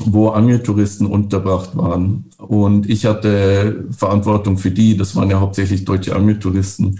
wo 0.00 0.30
Angeltouristen 0.30 1.06
unterbracht 1.06 1.76
waren. 1.76 2.30
Und 2.38 2.88
ich 2.88 3.04
hatte 3.04 3.84
Verantwortung 3.90 4.56
für 4.56 4.70
die, 4.70 4.96
das 4.96 5.14
waren 5.16 5.28
ja 5.28 5.38
hauptsächlich 5.38 5.84
deutsche 5.84 6.16
Angeltouristen. 6.16 6.98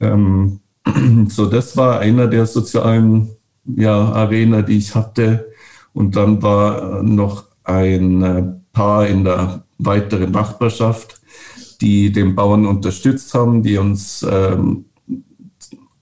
Ähm, 0.00 0.60
so, 1.28 1.46
das 1.46 1.76
war 1.76 2.00
einer 2.00 2.26
der 2.26 2.46
sozialen 2.46 3.30
ja, 3.64 4.12
Arena, 4.12 4.62
die 4.62 4.78
ich 4.78 4.94
hatte. 4.94 5.50
Und 5.92 6.16
dann 6.16 6.42
war 6.42 7.02
noch 7.02 7.44
ein 7.64 8.22
äh, 8.22 8.44
Paar 8.72 9.06
in 9.06 9.24
der 9.24 9.64
weiteren 9.78 10.30
Nachbarschaft, 10.30 11.20
die 11.80 12.12
den 12.12 12.34
Bauern 12.34 12.66
unterstützt 12.66 13.34
haben, 13.34 13.62
die 13.62 13.78
uns 13.78 14.26
ähm, 14.28 14.86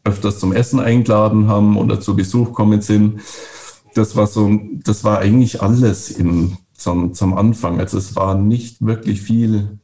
öfters 0.04 0.38
zum 0.38 0.52
Essen 0.52 0.80
eingeladen 0.80 1.48
haben 1.48 1.76
oder 1.76 2.00
zu 2.00 2.14
Besuch 2.14 2.52
kommen 2.52 2.80
sind. 2.80 3.20
Das 3.94 4.14
war 4.14 4.26
so, 4.26 4.60
das 4.84 5.04
war 5.04 5.18
eigentlich 5.18 5.62
alles 5.62 6.10
im, 6.10 6.58
zum, 6.74 7.14
zum 7.14 7.34
Anfang. 7.34 7.80
Also 7.80 7.98
es 7.98 8.14
war 8.14 8.34
nicht 8.36 8.84
wirklich 8.84 9.22
viel 9.22 9.78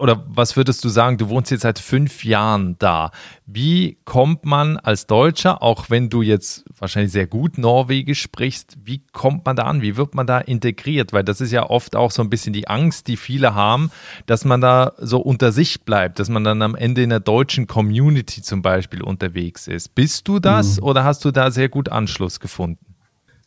oder 0.00 0.24
was 0.26 0.56
würdest 0.56 0.82
du 0.84 0.88
sagen, 0.88 1.18
du 1.18 1.28
wohnst 1.28 1.50
jetzt 1.50 1.62
seit 1.62 1.78
fünf 1.78 2.24
Jahren 2.24 2.76
da. 2.78 3.10
Wie 3.46 3.98
kommt 4.04 4.44
man 4.44 4.78
als 4.78 5.06
Deutscher, 5.06 5.62
auch 5.62 5.90
wenn 5.90 6.08
du 6.08 6.22
jetzt 6.22 6.64
wahrscheinlich 6.78 7.12
sehr 7.12 7.26
gut 7.26 7.58
Norwegisch 7.58 8.22
sprichst, 8.22 8.78
wie 8.82 9.02
kommt 9.12 9.44
man 9.44 9.56
da 9.56 9.64
an? 9.64 9.82
Wie 9.82 9.96
wird 9.96 10.14
man 10.14 10.26
da 10.26 10.38
integriert? 10.38 11.12
Weil 11.12 11.24
das 11.24 11.40
ist 11.40 11.52
ja 11.52 11.68
oft 11.68 11.96
auch 11.96 12.10
so 12.10 12.22
ein 12.22 12.30
bisschen 12.30 12.52
die 12.52 12.68
Angst, 12.68 13.08
die 13.08 13.16
viele 13.16 13.54
haben, 13.54 13.90
dass 14.26 14.44
man 14.44 14.60
da 14.60 14.92
so 14.98 15.20
unter 15.20 15.52
sich 15.52 15.82
bleibt, 15.82 16.18
dass 16.18 16.28
man 16.28 16.44
dann 16.44 16.62
am 16.62 16.74
Ende 16.74 17.02
in 17.02 17.10
der 17.10 17.20
deutschen 17.20 17.66
Community 17.66 18.42
zum 18.42 18.62
Beispiel 18.62 19.02
unterwegs 19.02 19.66
ist. 19.66 19.94
Bist 19.94 20.26
du 20.28 20.38
das 20.38 20.78
mhm. 20.78 20.84
oder 20.84 21.04
hast 21.04 21.24
du 21.24 21.30
da 21.30 21.50
sehr 21.50 21.68
gut 21.68 21.90
Anschluss 21.90 22.40
gefunden? 22.40 22.89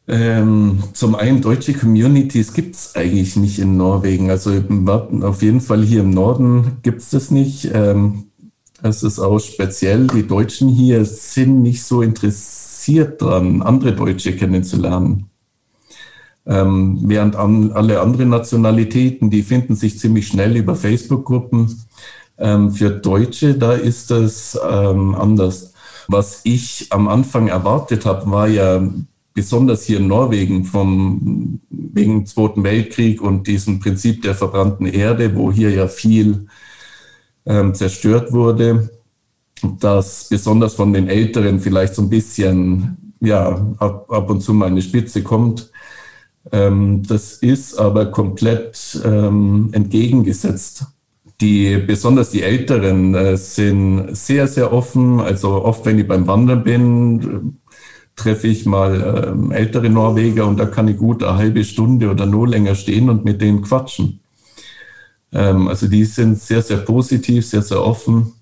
Ähm, 0.08 0.84
zum 0.94 1.16
einen, 1.16 1.42
deutsche 1.42 1.74
Communities 1.74 2.54
gibt 2.54 2.76
es 2.76 2.96
eigentlich 2.96 3.36
nicht 3.38 3.60
in 3.60 3.78
Norwegen. 3.78 4.30
Also 4.30 4.52
auf 5.22 5.42
jeden 5.42 5.62
Fall 5.62 5.84
hier 5.84 6.02
im 6.02 6.10
Norden 6.10 6.78
gibt 6.82 7.02
es 7.02 7.10
das 7.12 7.32
nicht. 7.32 7.70
Ähm, 7.74 8.26
ist 8.84 9.20
auch 9.20 9.40
speziell. 9.40 10.08
Die 10.08 10.28
Deutschen 10.28 10.68
hier 10.68 11.06
sind 11.06 11.62
nicht 11.62 11.84
so 11.84 12.02
interessiert 12.02 13.22
daran, 13.22 13.62
andere 13.62 13.94
Deutsche 13.94 14.36
kennenzulernen. 14.36 15.30
Ähm, 16.46 17.00
während 17.04 17.38
an, 17.38 17.72
alle 17.72 18.02
anderen 18.02 18.30
Nationalitäten, 18.30 19.30
die 19.30 19.44
finden 19.44 19.76
sich 19.76 19.98
ziemlich 20.00 20.28
schnell 20.28 20.58
über 20.58 20.76
Facebook-Gruppen. 20.76 21.86
Ähm, 22.38 22.72
für 22.72 22.90
Deutsche, 22.90 23.54
da 23.54 23.72
ist 23.72 24.12
das 24.12 24.60
ähm, 24.70 25.16
anders. 25.16 25.74
Was 26.10 26.42
ich 26.44 26.88
am 26.90 27.08
Anfang 27.08 27.48
erwartet 27.48 28.06
habe, 28.06 28.30
war 28.30 28.50
ja 28.50 28.86
besonders 29.34 29.84
hier 29.84 29.98
in 29.98 30.08
Norwegen 30.08 30.66
vom, 30.66 31.60
wegen 31.70 32.26
Zweiten 32.26 32.64
Weltkrieg 32.64 33.22
und 33.22 33.48
diesem 33.48 33.80
Prinzip 33.80 34.22
der 34.22 34.36
verbrannten 34.36 34.86
Erde, 34.86 35.36
wo 35.36 35.52
hier 35.52 35.72
ja 35.72 35.88
viel 35.88 36.48
ähm, 37.46 37.74
zerstört 37.74 38.32
wurde, 38.32 38.90
dass 39.80 40.28
besonders 40.30 40.76
von 40.76 40.94
den 40.94 41.08
Älteren 41.08 41.60
vielleicht 41.60 41.96
so 41.96 42.02
ein 42.02 42.10
bisschen, 42.10 43.16
ja, 43.22 43.74
ab, 43.80 44.12
ab 44.12 44.30
und 44.30 44.42
zu 44.42 44.54
mal 44.54 44.68
eine 44.68 44.82
Spitze 44.82 45.24
kommt. 45.24 45.72
Ähm, 46.52 47.04
das 47.08 47.34
ist 47.34 47.78
aber 47.78 48.08
komplett 48.08 49.02
ähm, 49.04 49.70
entgegengesetzt. 49.72 50.86
Die, 51.42 51.78
besonders 51.78 52.30
die 52.30 52.44
Älteren 52.44 53.16
äh, 53.16 53.38
sind 53.38 54.16
sehr, 54.16 54.48
sehr 54.48 54.72
offen. 54.72 55.20
Also 55.20 55.64
oft, 55.64 55.86
wenn 55.86 56.00
ich 56.00 56.08
beim 56.08 56.28
Wandern 56.28 56.64
bin, 56.64 57.58
treffe 58.16 58.48
ich 58.48 58.66
mal 58.66 59.28
ähm, 59.28 59.52
ältere 59.52 59.90
Norweger 59.90 60.48
und 60.48 60.58
da 60.58 60.66
kann 60.66 60.88
ich 60.88 60.98
gut 60.98 61.24
eine 61.24 61.38
halbe 61.38 61.64
Stunde 61.64 62.12
oder 62.12 62.26
nur 62.26 62.48
länger 62.48 62.76
stehen 62.76 63.10
und 63.10 63.26
mit 63.26 63.42
denen 63.42 63.62
quatschen. 63.62 64.20
Ähm, 65.32 65.68
also 65.68 65.88
die 65.88 66.06
sind 66.06 66.40
sehr, 66.40 66.62
sehr 66.62 66.78
positiv, 66.78 67.46
sehr, 67.46 67.64
sehr 67.64 67.84
offen. 67.84 68.34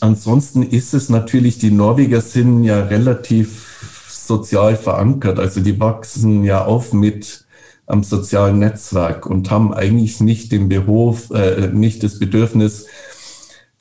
Ansonsten 0.00 0.62
ist 0.62 0.94
es 0.94 1.08
natürlich, 1.10 1.58
die 1.58 1.70
Norweger 1.70 2.20
sind 2.20 2.64
ja 2.64 2.80
relativ 2.80 4.08
sozial 4.08 4.76
verankert. 4.76 5.38
Also 5.38 5.60
die 5.60 5.78
wachsen 5.78 6.44
ja 6.44 6.64
auf 6.64 6.92
mit 6.92 7.44
am 7.86 8.02
sozialen 8.04 8.58
Netzwerk 8.60 9.26
und 9.26 9.50
haben 9.50 9.74
eigentlich 9.74 10.20
nicht 10.20 10.52
den 10.52 10.68
Beruf, 10.68 11.30
äh, 11.30 11.68
nicht 11.72 12.02
das 12.02 12.18
Bedürfnis, 12.18 12.86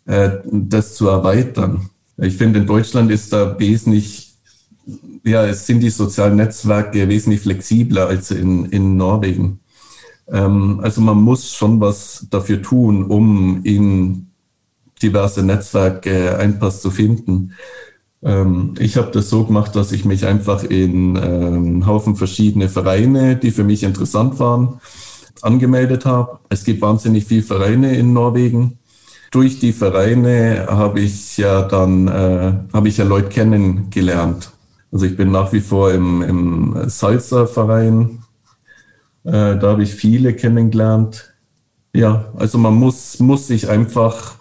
äh, 0.05 0.31
das 0.45 0.95
zu 0.95 1.07
erweitern. 1.07 1.89
Ich 2.17 2.35
finde, 2.35 2.59
in 2.59 2.65
Deutschland 2.65 3.11
ist 3.11 3.31
da 3.31 3.59
wesentlich 3.59 4.28
ja, 5.23 5.45
es 5.45 5.65
sind 5.65 5.81
die 5.81 5.89
sozialen 5.89 6.35
Netzwerke 6.37 7.07
wesentlich 7.07 7.41
flexibler 7.41 8.07
als 8.07 8.31
in, 8.31 8.65
in 8.65 8.97
Norwegen. 8.97 9.59
Ähm, 10.27 10.79
also 10.83 11.01
man 11.01 11.17
muss 11.17 11.53
schon 11.53 11.79
was 11.81 12.27
dafür 12.29 12.61
tun, 12.61 13.05
um 13.05 13.61
in 13.63 14.27
diverse 15.01 15.43
Netzwerke 15.43 16.37
Einpass 16.37 16.81
zu 16.81 16.91
finden. 16.91 17.53
Ähm, 18.21 18.75
ich 18.79 18.97
habe 18.97 19.11
das 19.11 19.29
so 19.29 19.45
gemacht, 19.45 19.75
dass 19.75 19.91
ich 19.91 20.05
mich 20.05 20.25
einfach 20.25 20.63
in 20.63 21.15
ähm, 21.15 21.85
Haufen 21.87 22.15
verschiedene 22.15 22.69
Vereine, 22.69 23.35
die 23.37 23.51
für 23.51 23.63
mich 23.63 23.83
interessant 23.83 24.39
waren, 24.39 24.79
angemeldet 25.41 26.05
habe. 26.05 26.39
Es 26.49 26.63
gibt 26.65 26.81
wahnsinnig 26.81 27.25
viele 27.25 27.43
Vereine 27.43 27.95
in 27.95 28.13
Norwegen. 28.13 28.77
durch 29.31 29.59
die 29.59 29.73
Vereine 29.73 30.67
habe 30.69 31.01
ich 31.01 31.37
ja 31.37 31.61
dann 31.61 32.07
äh, 32.07 32.53
habe 32.73 32.87
ich 32.87 32.97
ja 32.97 33.05
Leute 33.05 33.29
kennengelernt. 33.29 34.51
Also 34.91 35.05
ich 35.05 35.15
bin 35.15 35.31
nach 35.31 35.53
wie 35.53 35.61
vor 35.61 35.91
im, 35.91 36.21
im 36.21 36.89
Salsa-Verein. 36.89 38.23
Äh, 39.23 39.57
da 39.57 39.61
habe 39.61 39.83
ich 39.83 39.93
viele 39.93 40.33
kennengelernt. 40.33 41.33
Ja, 41.93 42.31
also 42.37 42.57
man 42.57 42.75
muss, 42.75 43.19
muss 43.19 43.47
sich 43.47 43.69
einfach 43.69 44.35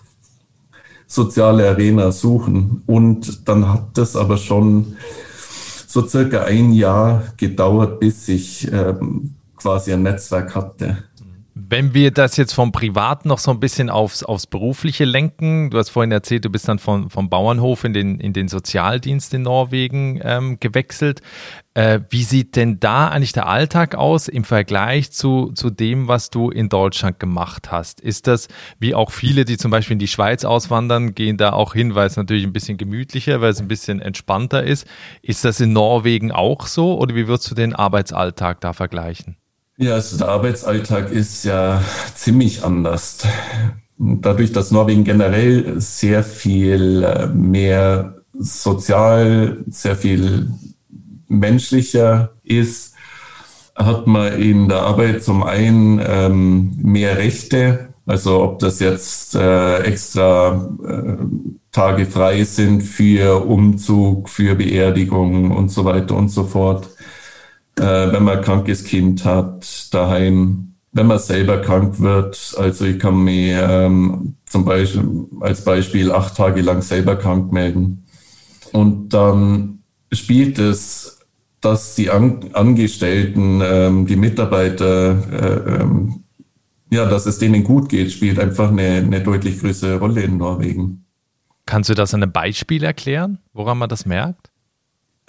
soziale 1.06 1.68
Arena 1.68 2.12
suchen. 2.12 2.82
Und 2.86 3.48
dann 3.48 3.68
hat 3.72 3.88
das 3.94 4.16
aber 4.16 4.36
schon 4.36 4.96
so 5.86 6.06
circa 6.06 6.44
ein 6.44 6.72
Jahr 6.72 7.24
gedauert, 7.36 7.98
bis 7.98 8.28
ich 8.28 8.70
ähm, 8.70 9.34
quasi 9.56 9.92
ein 9.92 10.02
Netzwerk 10.02 10.54
hatte. 10.54 10.98
Wenn 11.60 11.92
wir 11.92 12.12
das 12.12 12.36
jetzt 12.36 12.52
vom 12.52 12.70
Privat 12.70 13.26
noch 13.26 13.38
so 13.38 13.50
ein 13.50 13.58
bisschen 13.58 13.90
aufs, 13.90 14.22
aufs 14.22 14.46
Berufliche 14.46 15.04
lenken, 15.04 15.70
du 15.70 15.78
hast 15.78 15.88
vorhin 15.88 16.12
erzählt, 16.12 16.44
du 16.44 16.50
bist 16.50 16.68
dann 16.68 16.78
von, 16.78 17.10
vom 17.10 17.28
Bauernhof 17.28 17.82
in 17.82 17.92
den, 17.92 18.20
in 18.20 18.32
den 18.32 18.46
Sozialdienst 18.46 19.34
in 19.34 19.42
Norwegen 19.42 20.20
ähm, 20.22 20.60
gewechselt. 20.60 21.20
Äh, 21.74 22.00
wie 22.10 22.22
sieht 22.22 22.54
denn 22.54 22.78
da 22.78 23.08
eigentlich 23.08 23.32
der 23.32 23.48
Alltag 23.48 23.96
aus 23.96 24.28
im 24.28 24.44
Vergleich 24.44 25.10
zu, 25.10 25.50
zu 25.52 25.70
dem, 25.70 26.06
was 26.06 26.30
du 26.30 26.50
in 26.50 26.68
Deutschland 26.68 27.18
gemacht 27.18 27.72
hast? 27.72 28.00
Ist 28.00 28.28
das, 28.28 28.46
wie 28.78 28.94
auch 28.94 29.10
viele, 29.10 29.44
die 29.44 29.56
zum 29.56 29.72
Beispiel 29.72 29.94
in 29.94 29.98
die 29.98 30.06
Schweiz 30.06 30.44
auswandern, 30.44 31.16
gehen 31.16 31.38
da 31.38 31.54
auch 31.54 31.74
hin, 31.74 31.96
weil 31.96 32.06
es 32.06 32.16
natürlich 32.16 32.44
ein 32.44 32.52
bisschen 32.52 32.78
gemütlicher, 32.78 33.40
weil 33.40 33.50
es 33.50 33.60
ein 33.60 33.66
bisschen 33.66 34.00
entspannter 34.00 34.62
ist. 34.62 34.86
Ist 35.22 35.44
das 35.44 35.58
in 35.58 35.72
Norwegen 35.72 36.30
auch 36.30 36.68
so 36.68 36.96
oder 37.00 37.16
wie 37.16 37.26
würdest 37.26 37.50
du 37.50 37.56
den 37.56 37.74
Arbeitsalltag 37.74 38.60
da 38.60 38.72
vergleichen? 38.72 39.36
Ja, 39.80 39.94
also 39.94 40.18
der 40.18 40.26
Arbeitsalltag 40.26 41.12
ist 41.12 41.44
ja 41.44 41.80
ziemlich 42.16 42.64
anders. 42.64 43.18
Dadurch, 43.96 44.50
dass 44.50 44.72
Norwegen 44.72 45.04
generell 45.04 45.80
sehr 45.80 46.24
viel 46.24 47.04
äh, 47.04 47.28
mehr 47.28 48.16
sozial, 48.32 49.58
sehr 49.68 49.94
viel 49.94 50.50
menschlicher 51.28 52.32
ist, 52.42 52.94
hat 53.76 54.08
man 54.08 54.32
in 54.40 54.68
der 54.68 54.82
Arbeit 54.82 55.22
zum 55.22 55.44
einen 55.44 56.00
ähm, 56.04 56.76
mehr 56.82 57.16
Rechte, 57.16 57.90
also 58.04 58.42
ob 58.42 58.58
das 58.58 58.80
jetzt 58.80 59.36
äh, 59.36 59.78
extra 59.82 60.70
äh, 60.88 61.24
Tage 61.70 62.06
frei 62.06 62.42
sind 62.42 62.82
für 62.82 63.46
Umzug, 63.46 64.28
für 64.28 64.56
Beerdigung 64.56 65.52
und 65.52 65.70
so 65.70 65.84
weiter 65.84 66.16
und 66.16 66.30
so 66.30 66.42
fort 66.42 66.88
äh, 67.78 68.12
wenn 68.12 68.24
man 68.24 68.38
ein 68.38 68.44
krankes 68.44 68.84
Kind 68.84 69.24
hat, 69.24 69.92
daheim, 69.92 70.74
wenn 70.92 71.06
man 71.06 71.18
selber 71.18 71.58
krank 71.58 72.00
wird. 72.00 72.54
Also 72.58 72.84
ich 72.84 72.98
kann 72.98 73.22
mich 73.22 73.52
ähm, 73.54 74.34
zum 74.46 74.64
Beispiel 74.64 75.26
als 75.40 75.64
Beispiel 75.64 76.12
acht 76.12 76.36
Tage 76.36 76.62
lang 76.62 76.82
selber 76.82 77.16
krank 77.16 77.52
melden. 77.52 78.04
Und 78.72 79.10
dann 79.10 79.80
spielt 80.12 80.58
es, 80.58 81.18
dass 81.60 81.94
die 81.94 82.10
An 82.10 82.50
Angestellten, 82.52 83.60
ähm, 83.62 84.06
die 84.06 84.16
Mitarbeiter, 84.16 85.16
äh, 85.32 85.80
ähm, 85.80 86.24
ja, 86.90 87.06
dass 87.06 87.26
es 87.26 87.38
denen 87.38 87.64
gut 87.64 87.88
geht, 87.88 88.12
spielt 88.12 88.38
einfach 88.38 88.70
eine, 88.70 88.96
eine 88.96 89.20
deutlich 89.20 89.60
größere 89.60 89.98
Rolle 89.98 90.22
in 90.22 90.38
Norwegen. 90.38 91.04
Kannst 91.66 91.90
du 91.90 91.94
das 91.94 92.14
an 92.14 92.22
einem 92.22 92.32
Beispiel 92.32 92.82
erklären, 92.82 93.40
woran 93.52 93.76
man 93.76 93.90
das 93.90 94.06
merkt? 94.06 94.47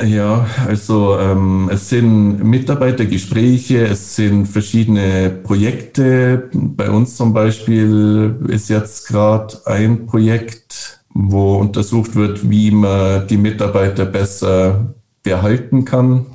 Ja, 0.02 0.48
also 0.66 1.18
ähm, 1.20 1.70
es 1.74 1.90
sind 1.90 2.42
Mitarbeitergespräche, 2.42 3.86
es 3.86 4.16
sind 4.16 4.46
verschiedene 4.46 5.30
Projekte. 5.30 6.50
Bei 6.54 6.90
uns 6.90 7.18
zum 7.18 7.34
Beispiel 7.34 8.38
ist 8.48 8.70
jetzt 8.70 9.08
gerade 9.10 9.58
ein 9.66 10.08
Projekt, 10.08 11.02
wo 11.14 11.56
untersucht 11.58 12.16
wird, 12.16 12.50
wie 12.50 12.72
man 12.72 13.28
die 13.28 13.36
Mitarbeiter 13.36 14.06
besser 14.06 14.94
behalten 15.22 15.84
kann, 15.84 16.28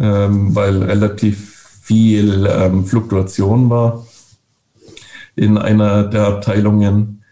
ähm, 0.00 0.54
weil 0.54 0.82
relativ 0.82 1.78
viel 1.82 2.46
ähm, 2.50 2.86
Fluktuation 2.86 3.68
war 3.68 4.06
in 5.36 5.58
einer 5.58 6.04
der 6.04 6.26
Abteilungen. 6.28 7.22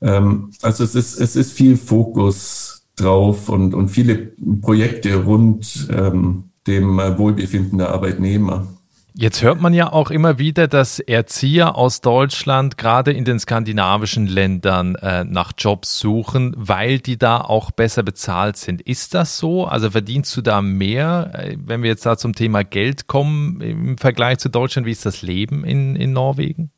Ähm, 0.00 0.50
also 0.62 0.84
es 0.84 0.94
ist, 0.94 1.20
es 1.20 1.36
ist 1.36 1.52
viel 1.52 1.76
Fokus 1.76 2.71
drauf 2.96 3.48
und, 3.48 3.74
und 3.74 3.88
viele 3.88 4.32
Projekte 4.60 5.24
rund 5.24 5.88
ähm, 5.90 6.44
dem 6.66 6.98
Wohlbefinden 6.98 7.78
der 7.78 7.90
Arbeitnehmer. 7.90 8.66
Jetzt 9.14 9.42
hört 9.42 9.60
man 9.60 9.74
ja 9.74 9.92
auch 9.92 10.10
immer 10.10 10.38
wieder, 10.38 10.68
dass 10.68 10.98
Erzieher 10.98 11.76
aus 11.76 12.00
Deutschland 12.00 12.78
gerade 12.78 13.12
in 13.12 13.26
den 13.26 13.38
skandinavischen 13.38 14.26
Ländern 14.26 14.94
äh, 14.94 15.24
nach 15.24 15.52
Jobs 15.58 15.98
suchen, 15.98 16.54
weil 16.56 16.98
die 16.98 17.18
da 17.18 17.42
auch 17.42 17.72
besser 17.72 18.02
bezahlt 18.02 18.56
sind. 18.56 18.80
Ist 18.80 19.12
das 19.12 19.36
so? 19.36 19.66
Also 19.66 19.90
verdienst 19.90 20.34
du 20.34 20.40
da 20.40 20.62
mehr, 20.62 21.30
äh, 21.34 21.56
wenn 21.62 21.82
wir 21.82 21.90
jetzt 21.90 22.06
da 22.06 22.16
zum 22.16 22.34
Thema 22.34 22.64
Geld 22.64 23.06
kommen 23.06 23.60
im 23.60 23.98
Vergleich 23.98 24.38
zu 24.38 24.48
Deutschland? 24.48 24.86
Wie 24.86 24.92
ist 24.92 25.04
das 25.04 25.20
Leben 25.20 25.62
in, 25.62 25.94
in 25.94 26.14
Norwegen? 26.14 26.70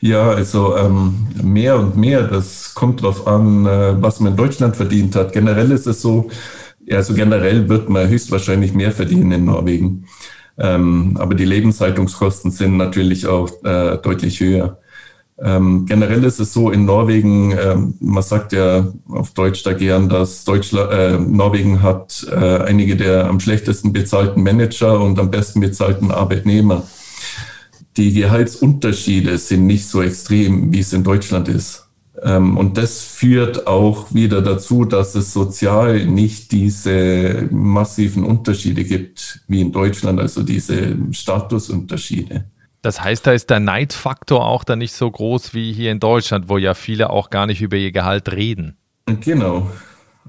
Ja, 0.00 0.30
also 0.30 0.76
ähm, 0.76 1.26
mehr 1.42 1.78
und 1.78 1.96
mehr, 1.96 2.22
das 2.22 2.74
kommt 2.74 3.02
darauf 3.02 3.26
an, 3.26 3.66
äh, 3.66 4.00
was 4.00 4.20
man 4.20 4.32
in 4.32 4.36
Deutschland 4.36 4.76
verdient 4.76 5.16
hat. 5.16 5.32
Generell 5.32 5.70
ist 5.72 5.86
es 5.86 6.02
so, 6.02 6.28
also 6.90 7.14
generell 7.14 7.68
wird 7.68 7.88
man 7.88 8.08
höchstwahrscheinlich 8.08 8.72
mehr 8.74 8.92
verdienen 8.92 9.32
in 9.32 9.44
Norwegen. 9.44 10.06
Ähm, 10.58 11.16
aber 11.18 11.34
die 11.34 11.44
Lebenshaltungskosten 11.44 12.50
sind 12.50 12.76
natürlich 12.76 13.26
auch 13.26 13.48
äh, 13.64 13.98
deutlich 13.98 14.40
höher. 14.40 14.78
Ähm, 15.40 15.86
generell 15.86 16.24
ist 16.24 16.40
es 16.40 16.52
so 16.52 16.70
in 16.70 16.84
Norwegen, 16.84 17.52
ähm, 17.52 17.94
man 18.00 18.24
sagt 18.24 18.52
ja 18.52 18.88
auf 19.08 19.30
Deutsch 19.34 19.62
da 19.62 19.72
gern, 19.72 20.08
dass 20.08 20.44
Deutschland, 20.44 20.90
äh, 20.90 21.16
Norwegen 21.16 21.80
hat 21.80 22.26
äh, 22.28 22.58
einige 22.62 22.96
der 22.96 23.26
am 23.28 23.38
schlechtesten 23.38 23.92
bezahlten 23.92 24.42
Manager 24.42 25.00
und 25.00 25.16
am 25.20 25.30
besten 25.30 25.60
bezahlten 25.60 26.10
Arbeitnehmer 26.10 26.82
die 27.98 28.12
Gehaltsunterschiede 28.12 29.36
sind 29.38 29.66
nicht 29.66 29.86
so 29.86 30.00
extrem, 30.02 30.72
wie 30.72 30.78
es 30.78 30.92
in 30.92 31.02
Deutschland 31.02 31.48
ist. 31.48 31.84
Ähm, 32.22 32.56
und 32.56 32.78
das 32.78 33.02
führt 33.02 33.66
auch 33.66 34.14
wieder 34.14 34.40
dazu, 34.40 34.84
dass 34.84 35.16
es 35.16 35.32
sozial 35.32 36.06
nicht 36.06 36.52
diese 36.52 37.48
massiven 37.50 38.24
Unterschiede 38.24 38.84
gibt 38.84 39.40
wie 39.48 39.60
in 39.60 39.72
Deutschland, 39.72 40.20
also 40.20 40.42
diese 40.42 40.96
Statusunterschiede. 41.10 42.44
Das 42.82 43.02
heißt, 43.02 43.26
da 43.26 43.32
ist 43.32 43.50
der 43.50 43.58
Neidfaktor 43.58 44.46
auch 44.46 44.62
dann 44.62 44.78
nicht 44.78 44.92
so 44.92 45.10
groß 45.10 45.52
wie 45.52 45.72
hier 45.72 45.90
in 45.90 45.98
Deutschland, 45.98 46.48
wo 46.48 46.56
ja 46.56 46.74
viele 46.74 47.10
auch 47.10 47.30
gar 47.30 47.46
nicht 47.46 47.60
über 47.60 47.76
ihr 47.76 47.90
Gehalt 47.90 48.30
reden. 48.30 48.76
Genau. 49.20 49.68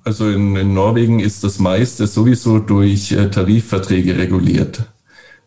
Also 0.04 0.28
in, 0.28 0.56
in 0.56 0.74
Norwegen 0.74 1.20
ist 1.20 1.44
das 1.44 1.60
meiste 1.60 2.08
sowieso 2.08 2.58
durch 2.58 3.12
äh, 3.12 3.30
Tarifverträge 3.30 4.18
reguliert. 4.18 4.82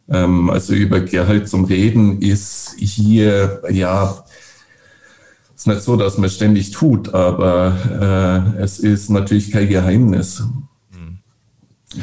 Ähm, 0.09 0.51
also 0.51 0.75
über 0.75 1.01
Gehalt 1.01 1.49
zum 1.49 1.65
Reden 1.65 2.21
ist 2.21 2.75
hier, 2.79 3.63
ja, 3.71 4.25
ist 5.55 5.67
nicht 5.67 5.83
so, 5.83 5.97
dass 5.97 6.19
man 6.19 6.29
ständig 6.29 6.73
tut, 6.73 7.15
aber 7.15 8.55
äh, 8.59 8.63
es 8.63 8.79
ist 8.79 9.11
natürlich 9.11 9.51
kein 9.51 9.69
Geheimnis. 9.69 10.43
Hm. 10.93 11.19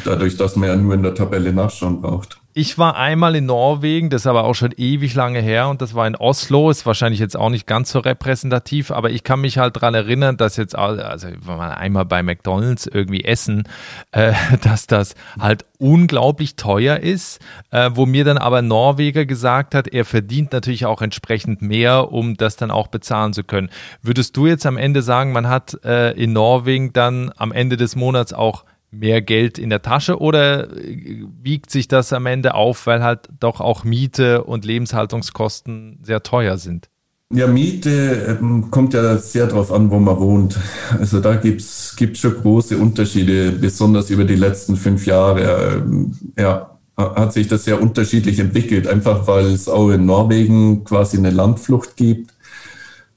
Dadurch, 0.06 0.38
dass 0.38 0.56
man 0.56 0.70
ja 0.70 0.76
nur 0.76 0.94
in 0.94 1.04
der 1.04 1.16
Tabelle 1.16 1.52
nachschauen 1.52 2.02
braucht. 2.02 2.39
Ich 2.56 2.80
war 2.80 2.98
einmal 2.98 3.36
in 3.36 3.46
Norwegen, 3.46 4.10
das 4.10 4.24
ist 4.24 4.28
aber 4.28 4.44
auch 4.44 4.56
schon 4.56 4.74
ewig 4.76 5.14
lange 5.14 5.40
her 5.40 5.70
und 5.70 5.84
das 5.84 5.94
war 5.94 6.08
in 6.08 6.16
Oslo, 6.16 6.72
ist 6.72 6.84
wahrscheinlich 6.84 7.20
jetzt 7.20 7.38
auch 7.38 7.52
nicht 7.52 7.68
ganz 7.68 7.92
so 7.92 8.00
repräsentativ, 8.00 8.90
aber 8.90 9.12
ich 9.12 9.24
kann 9.24 9.42
mich 9.42 9.60
halt 9.60 9.76
daran 9.76 9.94
erinnern, 9.94 10.36
dass 10.36 10.58
jetzt, 10.58 10.76
also 10.76 11.28
wenn 11.28 11.58
man 11.58 11.72
einmal 11.72 12.06
bei 12.06 12.24
McDonalds 12.24 12.88
irgendwie 12.88 13.24
essen, 13.24 13.68
äh, 14.12 14.34
dass 14.64 14.88
das 14.88 15.14
halt 15.40 15.64
unglaublich 15.78 16.56
teuer 16.56 16.98
ist, 16.98 17.40
äh, 17.70 17.92
wo 17.94 18.08
mir 18.08 18.24
dann 18.24 18.40
aber 18.40 18.64
Norweger 18.64 19.28
gesagt 19.28 19.76
hat, 19.76 19.88
er 19.88 20.04
verdient 20.04 20.52
natürlich 20.52 20.88
auch 20.88 21.04
entsprechend 21.04 21.62
mehr, 21.62 22.12
um 22.12 22.36
das 22.36 22.56
dann 22.56 22.72
auch 22.72 22.88
bezahlen 22.88 23.34
zu 23.34 23.44
können. 23.44 23.70
Würdest 24.02 24.36
du 24.36 24.48
jetzt 24.48 24.66
am 24.66 24.78
Ende 24.78 25.04
sagen, 25.04 25.34
man 25.34 25.48
hat 25.48 25.78
äh, 25.86 26.12
in 26.14 26.34
Norwegen 26.34 26.94
dann 26.94 27.32
am 27.38 27.52
Ende 27.52 27.78
des 27.78 27.96
Monats 27.96 28.34
auch 28.34 28.66
mehr 28.92 29.22
Geld 29.22 29.58
in 29.58 29.70
der 29.70 29.82
Tasche 29.82 30.20
oder 30.20 30.76
äh, 30.78 31.24
wiegt 31.42 31.70
sich 31.70 31.88
das 31.88 32.14
am 32.14 32.26
Ende 32.26 32.56
auf, 32.56 32.88
weil 32.88 33.04
halt 33.04 33.30
doch 33.40 33.62
auch 33.62 33.84
Miete 33.84 34.44
und 34.44 34.66
Lebenshaltungskosten 34.66 36.00
sehr 36.04 36.24
teuer 36.24 36.58
sind? 36.58 36.90
Ja, 37.32 37.46
Miete 37.46 38.38
ähm, 38.42 38.72
kommt 38.72 38.96
ja 38.96 39.18
sehr 39.18 39.46
darauf 39.46 39.72
an, 39.72 39.92
wo 39.92 40.00
man 40.00 40.20
wohnt. 40.20 40.58
Also 41.00 41.20
da 41.20 41.36
gibt's 41.36 41.96
gibt's 41.96 42.20
schon 42.20 42.34
große 42.34 42.76
Unterschiede, 42.78 43.52
besonders 43.52 44.10
über 44.10 44.24
die 44.24 44.36
letzten 44.36 44.76
fünf 44.76 45.06
Jahre. 45.06 45.84
Ähm, 45.86 46.18
ja, 46.36 46.80
hat 46.98 47.34
sich 47.34 47.48
das 47.48 47.66
sehr 47.66 47.82
unterschiedlich 47.82 48.40
entwickelt, 48.40 48.88
einfach 48.88 49.28
weil 49.28 49.46
es 49.46 49.70
auch 49.70 49.92
in 49.92 50.08
Norwegen 50.08 50.84
quasi 50.84 51.18
eine 51.18 51.30
Landflucht 51.30 51.96
gibt. 51.96 52.34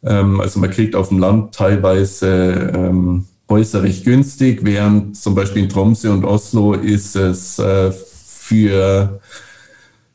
Ähm, 0.05 0.41
also 0.41 0.61
man 0.61 0.71
kriegt 0.71 0.95
auf 0.95 1.09
dem 1.09 1.19
Land 1.19 1.55
teilweise 1.55 2.71
ähm, 2.75 3.25
Häuser 3.53 3.83
recht 3.83 4.05
günstig, 4.05 4.61
während 4.63 5.17
zum 5.17 5.35
Beispiel 5.35 5.65
in 5.65 5.69
Tromsø 5.69 6.11
und 6.11 6.25
Oslo 6.25 6.73
ist 6.73 7.17
es 7.17 7.59
äh, 7.59 7.93
für 7.93 9.21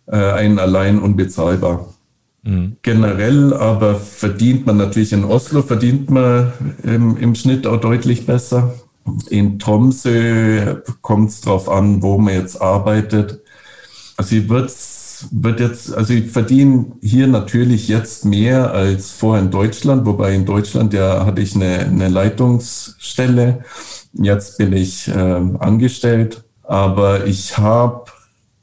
äh, 0.08 0.16
einen 0.16 0.58
allein 0.58 0.98
unbezahlbar. 0.98 1.94
Mhm. 2.42 2.78
Generell 2.82 3.54
aber 3.54 3.96
verdient 3.96 4.66
man 4.66 4.78
natürlich 4.78 5.14
in 5.14 5.24
Oslo, 5.24 5.62
verdient 5.62 6.10
man 6.10 6.52
im, 6.84 7.16
im 7.18 7.36
Schnitt 7.36 7.68
auch 7.68 7.80
deutlich 7.80 8.26
besser. 8.26 8.74
In 9.30 9.60
Tromsø 9.60 10.82
kommt 11.02 11.30
es 11.30 11.42
darauf 11.42 11.70
an, 11.70 12.02
wo 12.02 12.18
man 12.18 12.34
jetzt 12.34 12.60
arbeitet. 12.60 13.42
Also 14.18 14.36
ich 14.36 14.50
würde 14.50 14.68
wird 15.32 15.60
jetzt, 15.60 15.94
also 15.94 16.14
ich 16.14 16.32
verdiene 16.32 16.94
hier 17.02 17.28
natürlich 17.28 17.88
jetzt 17.88 18.26
mehr 18.26 18.72
als 18.72 19.12
vorher 19.12 19.44
in 19.44 19.52
Deutschland, 19.52 20.06
wobei 20.06 20.34
in 20.34 20.46
Deutschland 20.46 20.94
ja 20.94 21.26
hatte 21.26 21.42
ich 21.42 21.56
eine, 21.56 21.80
eine 21.80 22.08
Leitungsstelle. 22.10 23.64
Jetzt 24.14 24.58
bin 24.58 24.74
ich 24.74 25.08
äh, 25.08 25.12
angestellt, 25.12 26.44
aber 26.64 27.26
ich 27.26 27.58
habe 27.58 28.06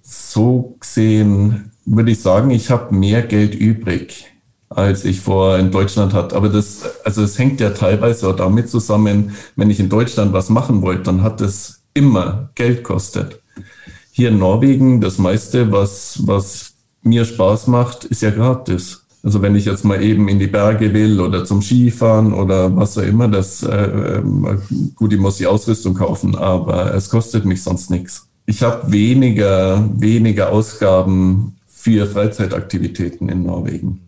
so 0.03 0.77
gesehen, 0.81 1.73
würde 1.85 2.13
ich 2.13 2.21
sagen, 2.21 2.51
ich 2.51 2.71
habe 2.71 2.95
mehr 2.95 3.23
Geld 3.23 3.55
übrig, 3.55 4.27
als 4.69 5.05
ich 5.05 5.21
vorher 5.21 5.59
in 5.59 5.71
Deutschland 5.71 6.15
hatte. 6.15 6.37
Aber 6.37 6.49
das, 6.49 6.83
also 7.05 7.23
es 7.23 7.39
hängt 7.39 7.61
ja 7.61 7.71
teilweise 7.71 8.29
auch 8.29 8.37
damit 8.37 8.69
zusammen, 8.69 9.35
wenn 9.57 9.71
ich 9.71 9.81
in 9.81 9.89
Deutschland 9.89 10.33
was 10.33 10.51
machen 10.51 10.83
wollte, 10.83 11.05
dann 11.05 11.23
hat 11.23 11.41
es 11.41 11.83
immer 11.95 12.51
Geld 12.55 12.83
kostet. 12.83 13.41
Hier 14.17 14.29
in 14.29 14.39
Norwegen, 14.39 15.01
das 15.01 15.19
meiste, 15.19 15.73
was, 15.73 16.21
was 16.25 16.75
mir 17.03 17.25
Spaß 17.25 17.67
macht, 17.67 18.05
ist 18.05 18.23
ja 18.23 18.31
gratis. 18.31 19.05
Also 19.25 19.43
wenn 19.43 19.57
ich 19.57 19.65
jetzt 19.65 19.85
mal 19.85 20.01
eben 20.01 20.29
in 20.29 20.39
die 20.39 20.47
Berge 20.47 20.95
will 20.95 21.21
oder 21.21 21.45
zum 21.45 21.63
Skifahren 21.63 22.33
oder 22.33 22.77
was 22.77 22.97
auch 22.97 23.03
immer, 23.03 23.27
das 23.27 23.65
äh, 23.65 24.19
ähm, 24.19 24.63
gut, 24.95 25.13
ich 25.13 25.19
muss 25.19 25.39
die 25.39 25.49
Ausrüstung 25.49 25.95
kaufen, 25.95 26.37
aber 26.37 26.95
es 26.95 27.11
kostet 27.11 27.45
mich 27.45 27.65
sonst 27.65 27.91
nichts. 27.91 28.29
Ich 28.47 28.63
habe 28.63 28.93
weniger, 28.93 29.85
weniger 29.97 30.53
Ausgaben 30.53 31.57
für 31.67 32.07
Freizeitaktivitäten 32.07 33.29
in 33.29 33.43
Norwegen. 33.43 34.04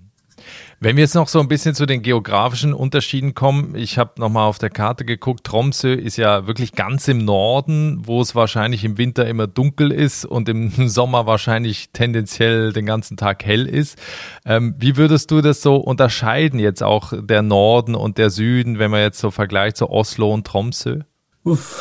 Wenn 0.79 0.97
wir 0.97 1.05
jetzt 1.05 1.15
noch 1.15 1.29
so 1.29 1.41
ein 1.41 1.49
bisschen 1.49 1.75
zu 1.75 1.87
den 1.87 2.03
geografischen 2.03 2.75
Unterschieden 2.75 3.33
kommen, 3.33 3.75
ich 3.75 3.97
habe 3.97 4.21
nochmal 4.21 4.47
auf 4.47 4.59
der 4.59 4.69
Karte 4.69 5.07
geguckt, 5.07 5.45
Tromsø 5.45 5.95
ist 5.95 6.19
ja 6.19 6.47
wirklich 6.47 6.73
ganz 6.73 7.09
im 7.09 7.25
Norden, 7.25 8.03
wo 8.07 8.21
es 8.21 8.35
wahrscheinlich 8.35 8.85
im 8.85 8.99
Winter 8.99 9.27
immer 9.27 9.47
dunkel 9.47 9.91
ist 9.91 10.27
und 10.27 10.51
im 10.51 10.71
Sommer 10.89 11.25
wahrscheinlich 11.25 11.91
tendenziell 11.95 12.75
den 12.75 12.85
ganzen 12.85 13.17
Tag 13.17 13.43
hell 13.47 13.67
ist. 13.67 13.99
Ähm, 14.45 14.75
wie 14.79 14.99
würdest 14.99 15.31
du 15.31 15.41
das 15.41 15.63
so 15.63 15.77
unterscheiden, 15.77 16.61
jetzt 16.61 16.83
auch 16.83 17.15
der 17.23 17.41
Norden 17.41 17.95
und 17.95 18.19
der 18.19 18.29
Süden, 18.29 18.79
wenn 18.79 18.91
man 18.91 19.01
jetzt 19.01 19.19
so 19.19 19.31
vergleicht 19.31 19.79
zu 19.79 19.87
so 19.87 19.91
Oslo 19.91 20.35
und 20.35 20.47
Tromsø? 20.47 21.01
Uff. 21.45 21.81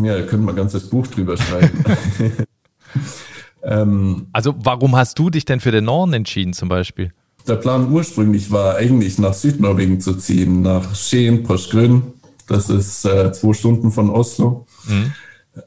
Ja, 0.00 0.16
da 0.16 0.22
können 0.22 0.44
wir 0.44 0.52
ein 0.52 0.56
ganzes 0.56 0.88
Buch 0.88 1.08
drüber 1.08 1.36
schreiben. 1.36 1.84
ähm, 3.64 4.28
also 4.32 4.54
warum 4.58 4.94
hast 4.94 5.18
du 5.18 5.28
dich 5.28 5.44
denn 5.44 5.58
für 5.58 5.72
den 5.72 5.86
Norden 5.86 6.12
entschieden 6.12 6.52
zum 6.52 6.68
Beispiel? 6.68 7.12
Der 7.46 7.56
Plan 7.56 7.92
ursprünglich 7.92 8.50
war 8.50 8.76
eigentlich 8.76 9.18
nach 9.18 9.34
Südnorwegen 9.34 10.00
zu 10.00 10.14
ziehen, 10.14 10.62
nach 10.62 10.94
Skien, 10.94 11.44
Porsgrunn. 11.44 12.02
Das 12.48 12.68
ist 12.70 13.04
äh, 13.04 13.32
zwei 13.32 13.52
Stunden 13.52 13.92
von 13.92 14.10
Oslo. 14.10 14.66
Mhm. 14.88 15.12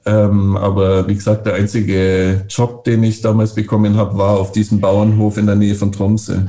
Ähm, 0.06 0.58
aber 0.58 1.08
wie 1.08 1.16
gesagt, 1.16 1.46
der 1.46 1.56
einzige 1.56 2.46
Job, 2.50 2.84
den 2.84 3.04
ich 3.04 3.22
damals 3.22 3.56
bekommen 3.56 3.96
habe, 3.96 4.18
war 4.18 4.40
auf 4.40 4.52
diesem 4.52 4.80
Bauernhof 4.80 5.38
in 5.38 5.46
der 5.46 5.56
Nähe 5.56 5.76
von 5.76 5.92
Tromsø. 5.92 6.42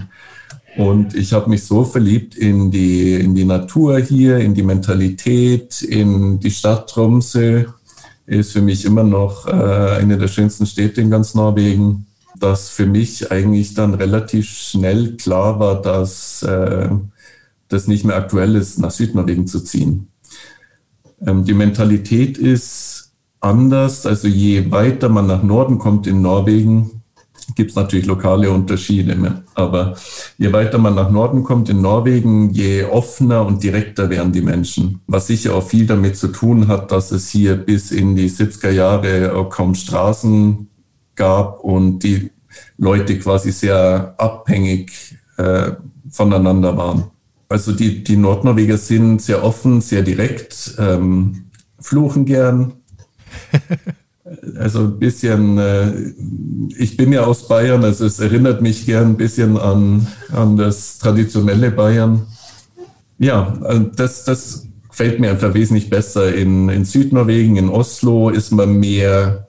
Und 0.77 1.15
ich 1.15 1.33
habe 1.33 1.49
mich 1.49 1.65
so 1.65 1.85
verliebt 1.85 2.35
in 2.35 2.71
die, 2.71 3.15
in 3.15 3.35
die 3.35 3.45
Natur 3.45 3.99
hier, 3.99 4.39
in 4.39 4.55
die 4.55 4.63
Mentalität, 4.63 5.83
in 5.83 6.41
die 6.41 6.51
Stadt 6.51 6.91
Tromsø. 6.91 7.65
Ist 8.27 8.53
für 8.53 8.63
mich 8.63 8.85
immer 8.85 9.03
noch 9.03 9.47
äh, 9.47 9.51
eine 9.51 10.17
der 10.17 10.29
schönsten 10.29 10.67
Städte 10.67 11.01
in 11.01 11.11
ganz 11.11 11.35
Norwegen 11.35 12.07
dass 12.41 12.71
für 12.71 12.87
mich 12.87 13.31
eigentlich 13.31 13.75
dann 13.75 13.95
relativ 13.95 14.49
schnell 14.49 15.17
klar 15.17 15.61
war, 15.61 15.81
dass 15.81 16.43
äh, 16.43 16.89
das 17.69 17.87
nicht 17.87 18.05
mehr 18.05 18.17
aktuell 18.17 18.57
ist, 18.57 18.79
nach 18.79 18.91
Südnorwegen 18.91 19.47
zu 19.47 19.61
ziehen. 19.61 20.09
Ähm, 21.25 21.45
die 21.45 21.55
Mentalität 21.55 22.39
ist 22.39 23.13
anders. 23.41 24.07
Also 24.07 24.29
je 24.29 24.71
weiter 24.71 25.09
man 25.09 25.27
nach 25.27 25.43
Norden 25.43 25.79
kommt 25.79 26.07
in 26.07 26.23
Norwegen, 26.23 27.03
gibt 27.55 27.71
es 27.71 27.77
natürlich 27.77 28.07
lokale 28.07 28.51
Unterschiede. 28.51 29.43
Aber 29.55 29.97
je 30.39 30.53
weiter 30.53 30.79
man 30.79 30.95
nach 30.95 31.11
Norden 31.11 31.43
kommt 31.43 31.69
in 31.69 31.81
Norwegen, 31.81 32.51
je 32.51 32.85
offener 32.85 33.45
und 33.45 33.63
direkter 33.63 34.09
werden 34.09 34.33
die 34.33 34.41
Menschen. 34.41 35.01
Was 35.07 35.27
sicher 35.27 35.55
auch 35.55 35.67
viel 35.67 35.87
damit 35.87 36.17
zu 36.17 36.29
tun 36.29 36.69
hat, 36.69 36.91
dass 36.93 37.13
es 37.13 37.29
hier 37.29 37.57
bis 37.57 37.91
in 37.91 38.17
die 38.17 38.31
70er 38.31 38.71
Jahre 38.71 39.47
kaum 39.51 39.75
Straßen 39.75 40.70
gab 41.17 41.61
und 41.61 42.01
die 42.01 42.31
Leute 42.79 43.19
quasi 43.19 43.53
sehr 43.53 44.15
abhängig 44.19 45.17
äh, 45.37 45.73
voneinander 46.11 46.77
waren. 46.77 47.05
Also 47.49 47.73
die, 47.73 48.05
die 48.05 48.17
Nordnorweger 48.17 48.79
sind 48.79 49.21
sehr 49.21 49.43
offen, 49.43 49.81
sehr 49.81 50.03
direkt, 50.03 50.75
ähm, 50.79 51.47
fluchen 51.79 52.25
gern. 52.25 52.73
Also 54.61 54.81
ein 54.81 54.99
bisschen, 55.01 55.59
äh, 55.59 55.93
ich 56.79 56.97
bin 56.97 57.13
ja 57.13 57.25
aus 57.25 57.49
Bayern, 57.49 57.83
also 57.83 58.07
es 58.07 58.21
erinnert 58.21 58.63
mich 58.63 58.87
gern 58.87 59.09
ein 59.09 59.17
bisschen 59.17 59.59
an, 59.59 60.07
an 60.31 60.57
das 60.57 60.99
traditionelle 60.99 61.73
Bayern. 61.73 62.29
Ja, 63.19 63.59
äh, 63.65 63.81
das, 63.97 64.25
das 64.25 64.69
gefällt 64.89 65.19
mir 65.19 65.31
einfach 65.31 65.55
wesentlich 65.55 65.91
besser. 65.91 66.33
In, 66.33 66.69
in 66.69 66.85
Südnorwegen, 66.85 67.57
in 67.57 67.69
Oslo 67.69 68.29
ist 68.29 68.53
man 68.53 68.75
mehr 68.79 69.49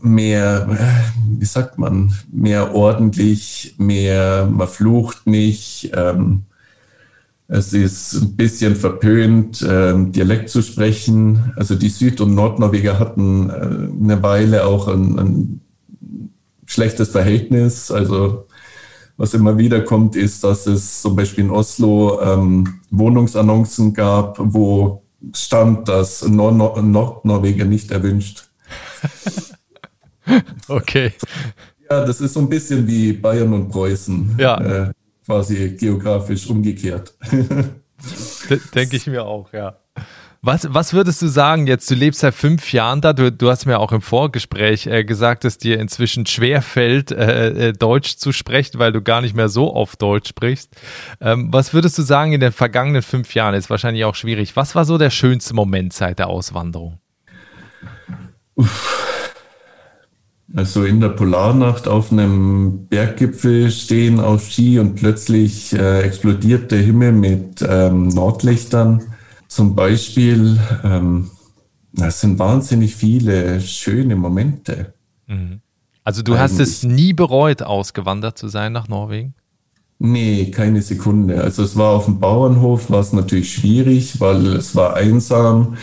mehr, 0.00 1.06
wie 1.38 1.44
sagt 1.44 1.78
man, 1.78 2.14
mehr 2.30 2.74
ordentlich, 2.74 3.74
mehr, 3.78 4.46
man 4.50 4.68
flucht 4.68 5.26
nicht. 5.26 5.90
Ähm, 5.94 6.42
es 7.48 7.72
ist 7.74 8.14
ein 8.14 8.36
bisschen 8.36 8.76
verpönt, 8.76 9.66
ähm, 9.68 10.12
Dialekt 10.12 10.48
zu 10.48 10.62
sprechen. 10.62 11.52
Also 11.56 11.74
die 11.74 11.90
Süd- 11.90 12.20
und 12.20 12.34
Nordnorweger 12.34 12.98
hatten 12.98 13.50
äh, 13.50 14.04
eine 14.04 14.22
Weile 14.22 14.66
auch 14.66 14.88
ein, 14.88 15.18
ein 15.18 15.60
schlechtes 16.64 17.10
Verhältnis. 17.10 17.90
Also 17.90 18.46
was 19.18 19.34
immer 19.34 19.58
wieder 19.58 19.82
kommt, 19.82 20.16
ist, 20.16 20.44
dass 20.44 20.66
es 20.66 21.02
zum 21.02 21.14
Beispiel 21.14 21.44
in 21.44 21.50
Oslo 21.50 22.20
ähm, 22.22 22.80
Wohnungsannoncen 22.90 23.92
gab, 23.92 24.38
wo 24.38 25.02
stand, 25.34 25.88
dass 25.88 26.26
Nordnorweger 26.26 27.66
nicht 27.66 27.90
erwünscht. 27.90 28.48
Okay. 30.68 31.12
Ja, 31.90 32.04
das 32.06 32.20
ist 32.20 32.34
so 32.34 32.40
ein 32.40 32.48
bisschen 32.48 32.86
wie 32.86 33.12
Bayern 33.12 33.52
und 33.52 33.68
Preußen. 33.68 34.36
Ja. 34.38 34.60
Äh, 34.60 34.92
quasi 35.24 35.76
geografisch 35.78 36.48
umgekehrt. 36.48 37.12
Denke 38.74 38.96
ich 38.96 39.06
mir 39.06 39.24
auch, 39.24 39.52
ja. 39.52 39.76
Was, 40.44 40.66
was 40.74 40.92
würdest 40.92 41.22
du 41.22 41.28
sagen 41.28 41.68
jetzt? 41.68 41.88
Du 41.88 41.94
lebst 41.94 42.18
seit 42.18 42.34
fünf 42.34 42.72
Jahren 42.72 43.00
da. 43.00 43.12
Du, 43.12 43.30
du 43.30 43.48
hast 43.48 43.64
mir 43.64 43.78
auch 43.78 43.92
im 43.92 44.00
Vorgespräch 44.00 44.88
äh, 44.88 45.04
gesagt, 45.04 45.44
dass 45.44 45.56
dir 45.56 45.78
inzwischen 45.78 46.26
schwer 46.26 46.62
fällt, 46.62 47.12
äh, 47.12 47.68
äh, 47.68 47.72
Deutsch 47.72 48.16
zu 48.16 48.32
sprechen, 48.32 48.80
weil 48.80 48.90
du 48.90 49.02
gar 49.02 49.20
nicht 49.20 49.36
mehr 49.36 49.48
so 49.48 49.72
oft 49.72 50.02
Deutsch 50.02 50.28
sprichst. 50.28 50.74
Ähm, 51.20 51.52
was 51.52 51.72
würdest 51.72 51.96
du 51.96 52.02
sagen 52.02 52.32
in 52.32 52.40
den 52.40 52.50
vergangenen 52.50 53.02
fünf 53.02 53.34
Jahren? 53.34 53.54
Ist 53.54 53.70
wahrscheinlich 53.70 54.04
auch 54.04 54.16
schwierig. 54.16 54.56
Was 54.56 54.74
war 54.74 54.84
so 54.84 54.98
der 54.98 55.10
schönste 55.10 55.54
Moment 55.54 55.92
seit 55.92 56.18
der 56.18 56.26
Auswanderung? 56.26 56.98
Uff. 58.56 59.11
Also 60.54 60.84
in 60.84 61.00
der 61.00 61.08
Polarnacht 61.08 61.88
auf 61.88 62.12
einem 62.12 62.86
Berggipfel 62.86 63.70
stehen 63.70 64.20
auf 64.20 64.50
Ski 64.50 64.78
und 64.78 64.96
plötzlich 64.96 65.72
äh, 65.72 66.02
explodiert 66.02 66.70
der 66.70 66.80
Himmel 66.82 67.12
mit 67.12 67.64
ähm, 67.66 68.08
Nordlichtern. 68.08 69.02
Zum 69.48 69.74
Beispiel, 69.74 70.58
ähm, 70.84 71.30
das 71.92 72.20
sind 72.20 72.38
wahnsinnig 72.38 72.94
viele 72.94 73.60
schöne 73.60 74.14
Momente. 74.14 74.92
Mhm. 75.26 75.60
Also 76.04 76.22
du 76.22 76.32
Eigentlich. 76.32 76.42
hast 76.42 76.60
es 76.60 76.82
nie 76.82 77.12
bereut, 77.12 77.62
ausgewandert 77.62 78.36
zu 78.36 78.48
sein 78.48 78.72
nach 78.72 78.88
Norwegen? 78.88 79.34
Nee, 79.98 80.50
keine 80.50 80.82
Sekunde. 80.82 81.42
Also 81.42 81.62
es 81.62 81.76
war 81.76 81.92
auf 81.92 82.06
dem 82.06 82.18
Bauernhof, 82.18 82.90
war 82.90 83.00
es 83.00 83.12
natürlich 83.12 83.54
schwierig, 83.54 84.20
weil 84.20 84.46
es 84.48 84.74
war 84.74 84.96
einsam. 84.96 85.76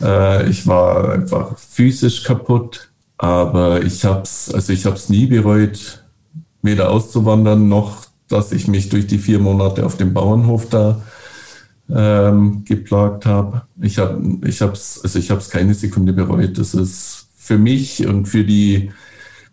Äh, 0.00 0.48
ich 0.48 0.66
war 0.66 1.12
einfach 1.12 1.58
physisch 1.58 2.22
kaputt. 2.22 2.90
Aber 3.18 3.82
ich 3.82 4.04
habe 4.04 4.22
es 4.22 4.52
also 4.52 4.72
ich 4.72 4.84
hab's 4.84 5.08
nie 5.08 5.26
bereut, 5.26 6.04
weder 6.62 6.90
auszuwandern, 6.90 7.68
noch 7.68 8.06
dass 8.28 8.52
ich 8.52 8.68
mich 8.68 8.88
durch 8.88 9.06
die 9.06 9.18
vier 9.18 9.38
Monate 9.38 9.86
auf 9.86 9.96
dem 9.96 10.12
Bauernhof 10.12 10.68
da 10.68 11.00
ähm, 11.88 12.64
geplagt 12.64 13.26
habe. 13.26 13.62
Ich 13.80 13.98
habe 13.98 14.20
ich 14.44 14.60
hab's, 14.60 15.00
also 15.02 15.18
ich 15.18 15.30
hab's 15.30 15.50
keine 15.50 15.74
Sekunde 15.74 16.12
bereut. 16.12 16.58
Das 16.58 16.74
ist 16.74 17.28
für 17.36 17.58
mich 17.58 18.06
und 18.06 18.26
für 18.26 18.44
die 18.44 18.90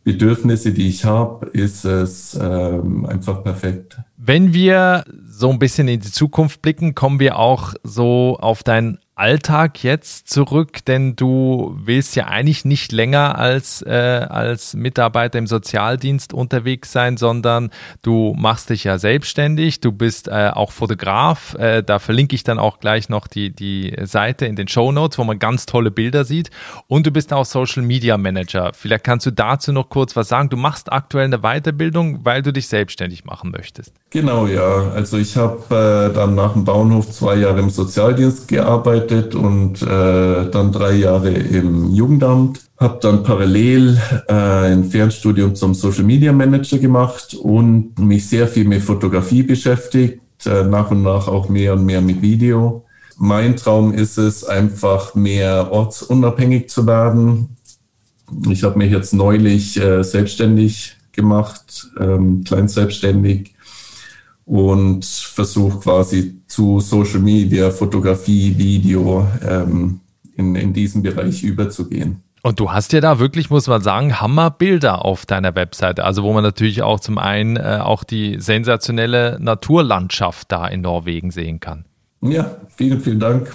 Bedürfnisse, 0.04 0.72
die 0.72 0.88
ich 0.88 1.06
habe, 1.06 1.46
ist 1.48 1.86
es 1.86 2.38
ähm, 2.40 3.06
einfach 3.06 3.44
perfekt. 3.44 4.00
Wenn 4.18 4.54
wir 4.54 5.06
so 5.26 5.50
ein 5.50 5.60
bisschen 5.60 5.88
in 5.88 6.02
die 6.02 6.12
Zukunft 6.12 6.62
blicken, 6.62 6.96
kommen 6.96 7.20
wir 7.20 7.38
auch 7.38 7.74
so 7.84 8.38
auf 8.40 8.64
deinen 8.64 9.00
Alltag 9.16 9.84
jetzt 9.84 10.28
zurück, 10.28 10.84
denn 10.86 11.16
du 11.16 11.78
willst 11.84 12.16
ja 12.16 12.26
eigentlich 12.26 12.66
nicht 12.66 12.92
länger 12.92 13.38
als, 13.38 13.84
äh, 13.84 13.92
als 13.92 14.74
Mitarbeiter 14.74 15.38
im 15.38 15.46
Sozialdienst 15.46 16.34
unterwegs 16.34 16.92
sein, 16.92 17.18
sondern 17.18 17.70
du 18.02 18.34
machst 18.36 18.72
dich 18.72 18.86
ja 18.86 18.98
selbstständig, 18.98 19.82
du 19.82 19.92
bist 19.92 20.30
äh, 20.30 20.50
auch 20.52 20.72
Fotograf, 20.72 21.54
äh, 21.60 21.84
da 21.84 22.00
verlinke 22.00 22.34
ich 22.34 22.44
dann 22.44 22.58
auch 22.58 22.80
gleich 22.80 23.08
noch 23.08 23.28
die, 23.28 23.52
die 23.52 23.96
Seite 24.02 24.48
in 24.48 24.56
den 24.56 24.68
Show 24.68 24.92
Notes, 24.92 25.20
wo 25.20 25.24
man 25.24 25.38
ganz 25.38 25.68
tolle 25.68 25.92
Bilder 25.92 26.26
sieht 26.26 26.50
und 26.88 27.06
du 27.06 27.12
bist 27.12 27.34
auch 27.34 27.46
Social 27.46 27.84
Media 27.84 28.18
Manager. 28.18 28.72
Vielleicht 28.74 29.04
kannst 29.04 29.28
du 29.28 29.32
dazu 29.32 29.72
noch 29.72 29.90
kurz 29.90 30.16
was 30.16 30.28
sagen. 30.28 30.50
Du 30.50 30.58
machst 30.58 30.92
aktuell 30.92 31.26
eine 31.26 31.40
Weiterbildung, 31.40 32.26
weil 32.26 32.42
du 32.42 32.52
dich 32.52 32.68
selbstständig 32.68 33.26
machen 33.26 33.52
möchtest. 33.52 33.94
Genau, 34.10 34.48
ja. 34.48 34.90
Also 34.96 35.18
ich 35.18 35.38
habe 35.38 36.10
äh, 36.10 36.16
dann 36.16 36.34
nach 36.34 36.54
dem 36.54 36.66
Bauernhof 36.66 37.12
zwei 37.12 37.36
Jahre 37.36 37.60
im 37.60 37.70
Sozialdienst 37.70 38.48
gearbeitet 38.48 39.03
und 39.12 39.82
äh, 39.82 40.50
dann 40.50 40.72
drei 40.72 40.94
Jahre 40.94 41.30
im 41.32 41.94
Jugendamt. 41.94 42.62
Habe 42.78 43.00
dann 43.02 43.24
parallel 43.24 43.98
äh, 44.28 44.34
ein 44.34 44.84
Fernstudium 44.86 45.56
zum 45.56 45.74
Social 45.74 46.04
Media 46.04 46.32
Manager 46.32 46.78
gemacht 46.78 47.34
und 47.34 47.98
mich 48.00 48.28
sehr 48.28 48.48
viel 48.48 48.66
mit 48.66 48.82
Fotografie 48.82 49.44
beschäftigt, 49.44 50.22
äh, 50.46 50.64
nach 50.64 50.92
und 50.92 51.04
nach 51.04 51.28
auch 51.28 51.50
mehr 51.50 51.74
und 51.74 51.86
mehr 51.86 52.02
mit 52.02 52.22
Video. 52.22 52.86
Mein 53.18 53.56
Traum 53.56 53.94
ist 53.94 54.18
es, 54.18 54.44
einfach 54.44 55.16
mehr 55.16 55.72
ortsunabhängig 55.72 56.70
zu 56.70 56.88
werden. 56.88 57.58
Ich 58.50 58.64
habe 58.64 58.78
mich 58.78 58.92
jetzt 58.92 59.14
neulich 59.14 59.80
äh, 59.80 60.04
selbstständig 60.04 60.98
gemacht, 61.12 61.88
ähm, 62.00 62.44
kleinselbstständig 62.44 63.53
und 64.46 65.06
versuche 65.06 65.80
quasi 65.80 66.42
zu 66.48 66.80
Social 66.80 67.20
Media, 67.20 67.72
Fotografie, 67.72 68.58
Video 68.58 69.28
ähm, 69.48 70.00
in, 70.36 70.56
in 70.56 70.74
diesen 70.74 71.02
Bereich 71.02 71.44
überzugehen. 71.44 72.24
Und 72.46 72.60
du 72.60 72.72
hast 72.74 72.92
ja 72.92 73.00
da 73.00 73.20
wirklich, 73.20 73.50
muss 73.50 73.68
man 73.68 73.82
sagen, 73.82 74.20
Hammerbilder 74.20 75.06
auf 75.06 75.26
deiner 75.26 75.56
Webseite. 75.56 76.04
Also 76.04 76.24
wo 76.24 76.34
man 76.34 76.44
natürlich 76.44 76.82
auch 76.82 77.00
zum 77.00 77.18
einen 77.18 77.56
äh, 77.56 77.80
auch 77.82 78.04
die 78.04 78.38
sensationelle 78.40 79.38
Naturlandschaft 79.40 80.52
da 80.52 80.68
in 80.68 80.82
Norwegen 80.82 81.32
sehen 81.32 81.62
kann. 81.62 81.86
Ja, 82.24 82.56
vielen, 82.76 83.02
vielen 83.02 83.20
Dank. 83.20 83.52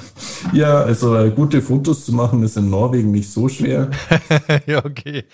Ja, 0.53 0.83
also 0.83 1.17
äh, 1.17 1.31
gute 1.31 1.63
Fotos 1.63 2.05
zu 2.05 2.13
machen 2.13 2.43
ist 2.43 2.57
in 2.59 2.69
Norwegen 2.69 3.11
nicht 3.11 3.31
so 3.31 3.49
schwer. 3.49 3.91
ja, 4.67 4.85
okay. 4.85 5.25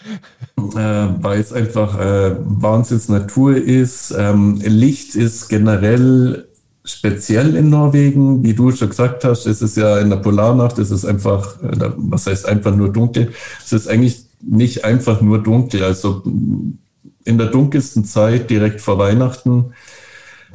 Äh, 0.56 1.08
weil 1.20 1.40
es 1.40 1.52
einfach 1.52 1.98
äh, 1.98 2.36
Wahnsinns 2.38 3.08
Natur 3.08 3.56
ist. 3.56 4.14
Ähm, 4.16 4.60
Licht 4.64 5.16
ist 5.16 5.48
generell 5.48 6.46
speziell 6.84 7.56
in 7.56 7.70
Norwegen. 7.70 8.44
Wie 8.44 8.54
du 8.54 8.70
schon 8.70 8.90
gesagt 8.90 9.24
hast, 9.24 9.46
ist 9.46 9.62
es 9.62 9.74
ja 9.74 9.98
in 9.98 10.10
der 10.10 10.18
Polarnacht, 10.18 10.78
ist 10.78 10.92
es 10.92 11.04
einfach, 11.04 11.60
äh, 11.62 11.90
was 11.96 12.28
heißt 12.28 12.46
einfach 12.46 12.76
nur 12.76 12.92
dunkel? 12.92 13.32
Es 13.64 13.72
ist 13.72 13.88
eigentlich 13.88 14.26
nicht 14.40 14.84
einfach 14.84 15.20
nur 15.20 15.42
dunkel. 15.42 15.82
Also 15.82 16.22
in 17.24 17.38
der 17.38 17.48
dunkelsten 17.48 18.04
Zeit, 18.04 18.48
direkt 18.48 18.80
vor 18.80 18.98
Weihnachten, 18.98 19.72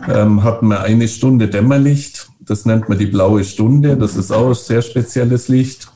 ähm, 0.08 0.44
hat 0.44 0.62
man 0.62 0.78
eine 0.78 1.10
Stunde 1.10 1.50
Dämmerlicht 1.50 2.30
das 2.49 2.65
nennt 2.65 2.89
man 2.89 2.97
die 2.97 3.05
blaue 3.05 3.43
Stunde. 3.43 3.95
Das 3.95 4.15
ist 4.15 4.31
auch 4.31 4.53
sehr 4.53 4.81
spezielles 4.81 5.47
Licht. 5.47 5.91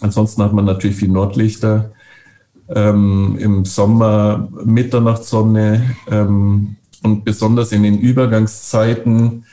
Ansonsten 0.00 0.42
hat 0.42 0.52
man 0.52 0.64
natürlich 0.64 0.96
viel 0.96 1.08
Nordlichter. 1.08 1.92
Ähm, 2.68 3.36
Im 3.38 3.64
Sommer 3.64 4.48
Mitternachtssonne 4.64 5.96
ähm, 6.10 6.76
und 7.02 7.24
besonders 7.24 7.72
in 7.72 7.82
den 7.82 7.98
Übergangszeiten 7.98 9.44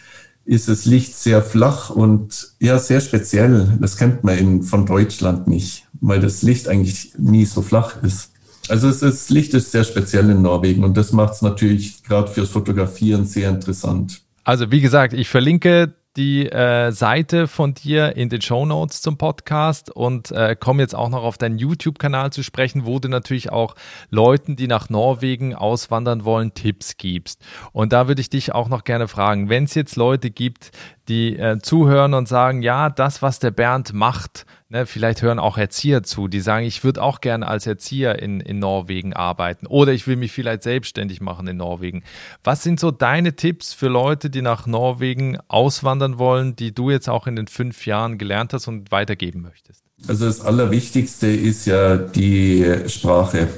ist 0.45 0.67
das 0.67 0.85
Licht 0.85 1.15
sehr 1.15 1.41
flach 1.41 1.89
und 1.89 2.53
ja, 2.59 2.79
sehr 2.79 3.01
speziell. 3.01 3.77
Das 3.81 3.97
kennt 3.97 4.23
man 4.23 4.37
in, 4.37 4.63
von 4.63 4.85
Deutschland 4.85 5.47
nicht, 5.47 5.87
weil 5.99 6.19
das 6.19 6.41
Licht 6.43 6.67
eigentlich 6.67 7.13
nie 7.17 7.45
so 7.45 7.61
flach 7.61 8.01
ist. 8.03 8.31
Also 8.67 8.87
es 8.87 9.01
ist, 9.01 9.29
Licht 9.31 9.53
ist 9.55 9.71
sehr 9.71 9.83
speziell 9.83 10.29
in 10.29 10.43
Norwegen 10.43 10.83
und 10.83 10.95
das 10.95 11.11
macht 11.11 11.33
es 11.33 11.41
natürlich 11.41 12.03
gerade 12.03 12.31
fürs 12.31 12.49
Fotografieren 12.49 13.25
sehr 13.25 13.49
interessant. 13.49 14.21
Also 14.43 14.71
wie 14.71 14.81
gesagt, 14.81 15.13
ich 15.13 15.29
verlinke 15.29 15.93
die 16.17 16.49
äh, 16.49 16.91
Seite 16.91 17.47
von 17.47 17.73
dir 17.73 18.15
in 18.15 18.29
den 18.29 18.41
Show 18.41 18.65
Notes 18.65 19.01
zum 19.01 19.17
Podcast 19.17 19.91
und 19.91 20.31
äh, 20.31 20.55
komme 20.59 20.81
jetzt 20.81 20.95
auch 20.95 21.09
noch 21.09 21.23
auf 21.23 21.37
deinen 21.37 21.57
YouTube-Kanal 21.57 22.31
zu 22.31 22.43
sprechen, 22.43 22.85
wo 22.85 22.99
du 22.99 23.09
natürlich 23.09 23.51
auch 23.51 23.75
Leuten, 24.09 24.55
die 24.55 24.67
nach 24.67 24.89
Norwegen 24.89 25.55
auswandern 25.55 26.25
wollen, 26.25 26.53
Tipps 26.53 26.97
gibst. 26.97 27.41
Und 27.71 27.93
da 27.93 28.07
würde 28.07 28.21
ich 28.21 28.29
dich 28.29 28.53
auch 28.53 28.69
noch 28.69 28.83
gerne 28.83 29.07
fragen, 29.07 29.49
wenn 29.49 29.65
es 29.65 29.75
jetzt 29.75 29.95
Leute 29.95 30.31
gibt, 30.31 30.71
die 31.09 31.35
äh, 31.35 31.59
zuhören 31.59 32.13
und 32.13 32.27
sagen, 32.27 32.61
ja, 32.61 32.89
das, 32.89 33.21
was 33.21 33.39
der 33.39 33.51
Bernd 33.51 33.93
macht, 33.93 34.45
ne, 34.69 34.85
vielleicht 34.85 35.21
hören 35.21 35.39
auch 35.39 35.57
Erzieher 35.57 36.03
zu, 36.03 36.27
die 36.27 36.39
sagen, 36.39 36.65
ich 36.65 36.83
würde 36.83 37.01
auch 37.01 37.19
gerne 37.19 37.47
als 37.47 37.67
Erzieher 37.67 38.19
in, 38.19 38.39
in 38.39 38.59
Norwegen 38.59 39.13
arbeiten 39.13 39.65
oder 39.65 39.91
ich 39.91 40.07
will 40.07 40.15
mich 40.15 40.31
vielleicht 40.31 40.63
selbstständig 40.63 41.19
machen 41.19 41.47
in 41.47 41.57
Norwegen. 41.57 42.03
Was 42.43 42.63
sind 42.63 42.79
so 42.79 42.91
deine 42.91 43.35
Tipps 43.35 43.73
für 43.73 43.87
Leute, 43.87 44.29
die 44.29 44.43
nach 44.43 44.67
Norwegen 44.67 45.37
auswandern 45.47 46.19
wollen, 46.19 46.55
die 46.55 46.73
du 46.73 46.91
jetzt 46.91 47.09
auch 47.09 47.27
in 47.27 47.35
den 47.35 47.47
fünf 47.47 47.85
Jahren 47.85 48.17
gelernt 48.17 48.53
hast 48.53 48.67
und 48.67 48.91
weitergeben 48.91 49.41
möchtest? 49.41 49.83
Also 50.07 50.27
das 50.27 50.41
Allerwichtigste 50.41 51.27
ist 51.27 51.65
ja 51.65 51.97
die 51.97 52.83
Sprache. 52.87 53.49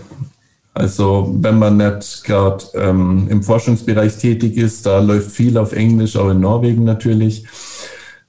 Also 0.74 1.36
wenn 1.40 1.60
man 1.60 1.78
nicht 1.78 2.24
gerade 2.24 2.64
ähm, 2.76 3.28
im 3.30 3.44
Forschungsbereich 3.44 4.18
tätig 4.18 4.56
ist, 4.56 4.86
da 4.86 5.00
läuft 5.00 5.32
viel 5.32 5.58
auf 5.58 5.74
Englisch, 5.74 6.16
auch 6.16 6.30
in 6.30 6.40
Norwegen 6.40 6.86
natürlich. 6.86 7.46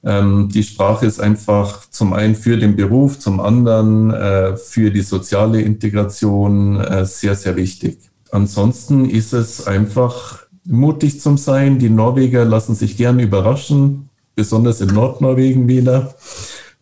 Ähm, 0.03 0.49
die 0.53 0.63
Sprache 0.63 1.05
ist 1.05 1.21
einfach 1.21 1.89
zum 1.89 2.11
einen 2.11 2.35
für 2.35 2.57
den 2.57 2.75
Beruf, 2.75 3.19
zum 3.19 3.39
anderen 3.39 4.11
äh, 4.11 4.57
für 4.57 4.91
die 4.91 5.01
soziale 5.01 5.61
Integration 5.61 6.81
äh, 6.81 7.05
sehr, 7.05 7.35
sehr 7.35 7.55
wichtig. 7.55 7.99
Ansonsten 8.31 9.09
ist 9.09 9.31
es 9.31 9.65
einfach 9.65 10.43
mutig 10.65 11.21
zum 11.21 11.37
Sein. 11.37 11.79
Die 11.79 11.89
Norweger 11.89 12.43
lassen 12.43 12.75
sich 12.75 12.97
gern 12.97 13.19
überraschen, 13.19 14.09
besonders 14.35 14.81
in 14.81 14.89
Nordnorwegen 14.89 15.69
wieder, 15.69 16.15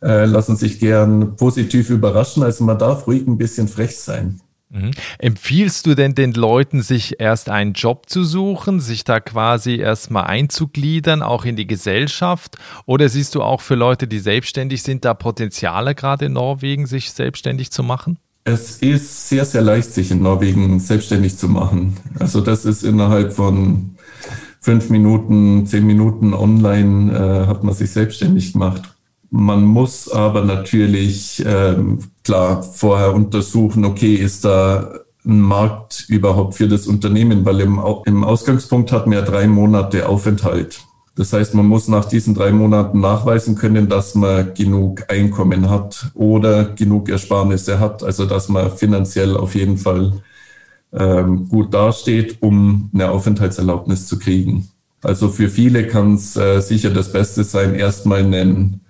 äh, 0.01 0.25
lassen 0.25 0.55
sich 0.55 0.79
gern 0.79 1.35
positiv 1.35 1.91
überraschen. 1.91 2.41
Also 2.41 2.63
man 2.63 2.79
darf 2.79 3.05
ruhig 3.05 3.27
ein 3.27 3.37
bisschen 3.37 3.67
frech 3.67 3.99
sein. 3.99 4.41
Mhm. 4.71 4.91
Empfiehlst 5.19 5.85
du 5.85 5.95
denn 5.95 6.15
den 6.15 6.33
Leuten, 6.33 6.81
sich 6.81 7.19
erst 7.19 7.49
einen 7.49 7.73
Job 7.73 8.09
zu 8.09 8.23
suchen, 8.23 8.79
sich 8.79 9.03
da 9.03 9.19
quasi 9.19 9.75
erstmal 9.75 10.25
einzugliedern, 10.25 11.21
auch 11.21 11.43
in 11.43 11.57
die 11.57 11.67
Gesellschaft? 11.67 12.57
Oder 12.85 13.09
siehst 13.09 13.35
du 13.35 13.43
auch 13.43 13.61
für 13.61 13.75
Leute, 13.75 14.07
die 14.07 14.19
selbstständig 14.19 14.83
sind, 14.83 15.03
da 15.03 15.13
Potenziale 15.13 15.93
gerade 15.93 16.25
in 16.25 16.33
Norwegen, 16.33 16.85
sich 16.85 17.11
selbstständig 17.11 17.71
zu 17.71 17.83
machen? 17.83 18.17
Es 18.43 18.77
ist 18.77 19.29
sehr, 19.29 19.45
sehr 19.45 19.61
leicht, 19.61 19.91
sich 19.91 20.09
in 20.09 20.23
Norwegen 20.23 20.79
selbstständig 20.79 21.37
zu 21.37 21.47
machen. 21.47 21.97
Also 22.17 22.41
das 22.41 22.65
ist 22.65 22.83
innerhalb 22.83 23.33
von 23.33 23.95
fünf 24.61 24.89
Minuten, 24.89 25.65
zehn 25.67 25.85
Minuten 25.85 26.33
online, 26.33 27.13
äh, 27.13 27.47
hat 27.47 27.63
man 27.63 27.75
sich 27.75 27.91
selbstständig 27.91 28.53
gemacht. 28.53 28.83
Man 29.33 29.63
muss 29.63 30.11
aber 30.11 30.43
natürlich 30.43 31.41
ähm, 31.45 31.99
klar 32.23 32.61
vorher 32.63 33.13
untersuchen, 33.13 33.85
okay, 33.85 34.15
ist 34.15 34.43
da 34.43 34.99
ein 35.25 35.39
Markt 35.39 36.05
überhaupt 36.09 36.55
für 36.55 36.67
das 36.67 36.85
Unternehmen, 36.85 37.45
weil 37.45 37.61
im, 37.61 37.79
im 38.05 38.23
Ausgangspunkt 38.25 38.91
hat 38.91 39.07
man 39.07 39.19
ja 39.19 39.21
drei 39.21 39.47
Monate 39.47 40.09
Aufenthalt. 40.09 40.81
Das 41.15 41.31
heißt, 41.31 41.53
man 41.53 41.65
muss 41.65 41.87
nach 41.87 42.05
diesen 42.05 42.33
drei 42.35 42.51
Monaten 42.51 42.99
nachweisen 42.99 43.55
können, 43.55 43.87
dass 43.87 44.15
man 44.15 44.53
genug 44.53 45.05
Einkommen 45.09 45.69
hat 45.69 46.11
oder 46.13 46.65
genug 46.65 47.07
Ersparnisse 47.07 47.79
hat, 47.79 48.03
also 48.03 48.25
dass 48.25 48.49
man 48.49 48.75
finanziell 48.75 49.37
auf 49.37 49.55
jeden 49.55 49.77
Fall 49.77 50.11
ähm, 50.91 51.47
gut 51.47 51.73
dasteht, 51.73 52.41
um 52.41 52.89
eine 52.93 53.11
Aufenthaltserlaubnis 53.11 54.07
zu 54.07 54.19
kriegen. 54.19 54.67
Also 55.01 55.29
für 55.29 55.47
viele 55.47 55.87
kann 55.87 56.15
es 56.15 56.35
äh, 56.35 56.59
sicher 56.59 56.89
das 56.89 57.13
Beste 57.13 57.45
sein, 57.45 57.75
erstmal 57.75 58.19
einen 58.19 58.80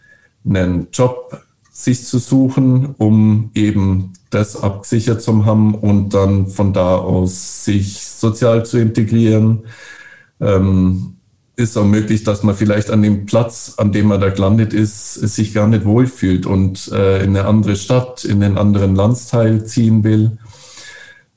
einen 0.48 0.88
Job 0.92 1.42
sich 1.72 2.04
zu 2.06 2.20
suchen, 2.20 2.96
um 2.98 3.52
eben 3.54 4.14
das 4.30 4.62
abgesichert 4.62 5.22
zu 5.22 5.46
haben 5.46 5.76
und 5.76 6.14
dann 6.14 6.48
von 6.48 6.74
da 6.74 6.98
aus 6.98 7.66
sich 7.66 8.02
sozial 8.02 8.66
zu 8.66 8.78
integrieren. 8.78 9.64
Ähm, 10.40 11.16
ist 11.56 11.78
auch 11.78 11.86
möglich, 11.86 12.24
dass 12.24 12.44
man 12.44 12.56
vielleicht 12.56 12.90
an 12.90 13.02
dem 13.02 13.26
Platz, 13.26 13.76
an 13.78 13.92
dem 13.92 14.08
man 14.08 14.22
da 14.22 14.30
gelandet 14.30 14.74
ist, 14.74 15.14
sich 15.14 15.54
gar 15.54 15.68
nicht 15.68 15.86
wohlfühlt 15.86 16.46
und 16.46 16.92
äh, 16.92 17.24
in 17.24 17.30
eine 17.36 17.46
andere 17.46 17.76
Stadt, 17.76 18.26
in 18.26 18.44
einen 18.44 18.58
anderen 18.58 18.96
Landsteil 18.96 19.66
ziehen 19.66 20.04
will. 20.04 20.38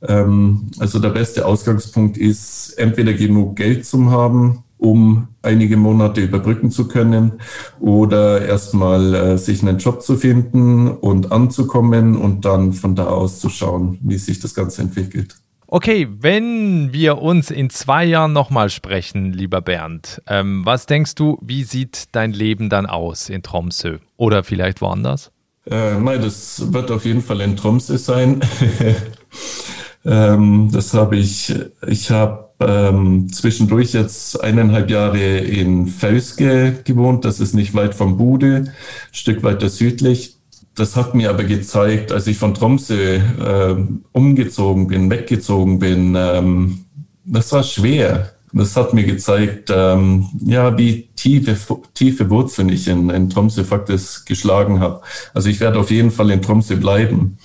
Ähm, 0.03 0.71
also 0.79 0.99
der 0.99 1.11
beste 1.11 1.47
Ausgangspunkt 1.47 2.17
ist, 2.17 2.75
entweder 2.79 3.13
genug 3.13 3.57
Geld 3.57 3.87
zu 3.87 4.11
haben, 4.11 4.65
um 4.85 5.29
einige 5.41 5.79
Monate 5.79 6.21
überbrücken 6.21 6.71
zu 6.71 6.87
können 6.87 7.41
oder 7.81 8.45
erstmal 8.47 9.15
äh, 9.15 9.39
sich 9.39 9.63
einen 9.63 9.79
Job 9.79 10.03
zu 10.03 10.17
finden 10.17 10.89
und 10.89 11.33
anzukommen 11.33 12.17
und 12.17 12.45
dann 12.45 12.75
von 12.75 12.95
da 12.95 13.07
aus 13.07 13.41
zu 13.41 13.49
schauen, 13.49 13.99
wie 14.03 14.19
sich 14.19 14.41
das 14.41 14.55
Ganze 14.55 14.83
entwickelt. 14.83 15.37
Okay, 15.67 16.07
wenn 16.21 16.93
wir 16.93 17.19
uns 17.19 17.51
in 17.51 17.71
zwei 17.71 18.05
Jahren 18.05 18.35
nochmal 18.35 18.69
sprechen, 18.69 19.33
lieber 19.33 19.63
Bernd, 19.63 20.23
ähm, 20.29 20.65
was 20.65 20.85
denkst 20.85 21.15
du, 21.15 21.39
wie 21.41 21.65
sieht 21.65 22.15
dein 22.15 22.33
Leben 22.33 22.69
dann 22.69 22.85
aus 22.85 23.31
in 23.31 23.43
Tromsø 23.43 23.99
oder 24.17 24.45
vielleicht 24.45 24.83
woanders? 24.83 25.33
Äh, 25.65 25.99
nein, 25.99 26.21
das 26.21 26.75
wird 26.75 26.91
auf 26.91 27.07
jeden 27.07 27.23
Fall 27.23 27.41
in 27.41 27.57
Tromsø 27.57 27.97
sein. 27.97 28.41
ähm, 30.05 30.71
das 30.73 30.95
habe 30.95 31.17
ich, 31.17 31.55
ich 31.87 32.11
habe 32.11 32.45
ähm, 32.61 33.33
zwischendurch 33.33 33.93
jetzt 33.93 34.43
eineinhalb 34.43 34.91
Jahre 34.91 35.39
in 35.39 35.87
Fauske 35.87 36.81
gewohnt. 36.85 37.25
Das 37.25 37.41
ist 37.41 37.55
nicht 37.55 37.75
weit 37.75 37.95
vom 37.95 38.17
Bude, 38.17 38.57
ein 38.57 38.73
Stück 39.13 39.43
weiter 39.43 39.69
südlich. 39.69 40.37
Das 40.75 40.97
hat 40.97 41.15
mir 41.15 41.31
aber 41.31 41.45
gezeigt, 41.45 42.11
als 42.11 42.27
ich 42.27 42.37
von 42.37 42.55
Tromsø 42.55 43.17
äh, 43.17 43.77
umgezogen 44.13 44.89
bin, 44.89 45.11
weggezogen 45.11 45.79
bin, 45.79 46.17
ähm, 46.19 46.85
das 47.25 47.53
war 47.53 47.63
schwer. 47.63 48.33
Das 48.53 48.77
hat 48.77 48.95
mir 48.95 49.05
gezeigt, 49.05 49.71
ähm, 49.75 50.29
ja, 50.45 50.77
wie 50.79 51.09
tiefe, 51.17 51.57
tiefe 51.93 52.31
Wurzeln 52.31 52.69
ich 52.69 52.87
in, 52.87 53.11
in 53.11 53.29
Tromsø 53.31 53.65
faktisch 53.65 54.25
geschlagen 54.25 54.79
habe. 54.81 55.01
Also 55.33 55.49
ich 55.49 55.59
werde 55.59 55.81
auf 55.81 55.91
jeden 55.91 56.13
Fall 56.13 56.31
in 56.31 56.43
Tromsø 56.43 56.77
bleiben. 56.77 57.39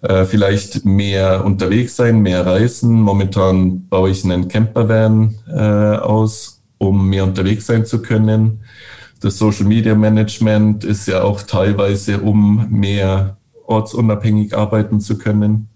Äh, 0.00 0.26
vielleicht 0.26 0.84
mehr 0.84 1.44
unterwegs 1.44 1.96
sein, 1.96 2.20
mehr 2.20 2.46
reisen. 2.46 3.00
Momentan 3.00 3.88
baue 3.88 4.10
ich 4.10 4.24
einen 4.24 4.46
Campervan 4.46 5.34
äh, 5.48 5.96
aus, 5.96 6.62
um 6.78 7.08
mehr 7.08 7.24
unterwegs 7.24 7.66
sein 7.66 7.84
zu 7.84 8.00
können. 8.00 8.60
Das 9.20 9.38
Social 9.38 9.66
Media 9.66 9.96
Management 9.96 10.84
ist 10.84 11.08
ja 11.08 11.22
auch 11.22 11.42
teilweise, 11.42 12.20
um 12.20 12.68
mehr 12.70 13.38
ortsunabhängig 13.66 14.56
arbeiten 14.56 15.00
zu 15.00 15.18
können. 15.18 15.68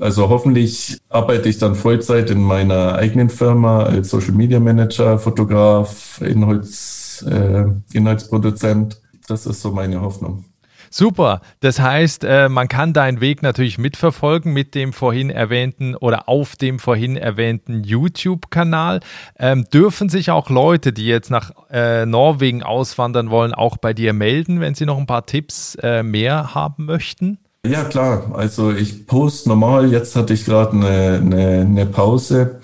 Also 0.00 0.28
hoffentlich 0.28 0.98
arbeite 1.08 1.48
ich 1.48 1.58
dann 1.58 1.76
Vollzeit 1.76 2.30
in 2.30 2.42
meiner 2.42 2.96
eigenen 2.96 3.30
Firma 3.30 3.84
als 3.84 4.10
Social 4.10 4.32
Media 4.32 4.58
Manager, 4.58 5.18
Fotograf, 5.18 6.20
Inhalts, 6.20 7.22
äh, 7.22 7.64
Inhaltsproduzent. 7.92 9.00
Das 9.28 9.46
ist 9.46 9.62
so 9.62 9.70
meine 9.70 10.00
Hoffnung. 10.00 10.49
Super. 10.90 11.40
Das 11.60 11.78
heißt, 11.78 12.24
äh, 12.24 12.48
man 12.48 12.66
kann 12.66 12.92
deinen 12.92 13.20
Weg 13.20 13.42
natürlich 13.42 13.78
mitverfolgen 13.78 14.52
mit 14.52 14.74
dem 14.74 14.92
vorhin 14.92 15.30
erwähnten 15.30 15.94
oder 15.94 16.28
auf 16.28 16.56
dem 16.56 16.80
vorhin 16.80 17.16
erwähnten 17.16 17.84
YouTube-Kanal. 17.84 19.00
Ähm, 19.38 19.66
dürfen 19.72 20.08
sich 20.08 20.32
auch 20.32 20.50
Leute, 20.50 20.92
die 20.92 21.06
jetzt 21.06 21.30
nach 21.30 21.52
äh, 21.70 22.04
Norwegen 22.06 22.64
auswandern 22.64 23.30
wollen, 23.30 23.54
auch 23.54 23.76
bei 23.76 23.94
dir 23.94 24.12
melden, 24.12 24.60
wenn 24.60 24.74
sie 24.74 24.84
noch 24.84 24.98
ein 24.98 25.06
paar 25.06 25.26
Tipps 25.26 25.76
äh, 25.76 26.02
mehr 26.02 26.56
haben 26.56 26.86
möchten? 26.86 27.38
Ja, 27.64 27.84
klar. 27.84 28.32
Also 28.34 28.72
ich 28.72 29.06
poste 29.06 29.48
normal. 29.48 29.92
Jetzt 29.92 30.16
hatte 30.16 30.34
ich 30.34 30.44
gerade 30.44 30.72
eine, 30.72 31.20
eine, 31.22 31.60
eine 31.60 31.86
Pause 31.86 32.60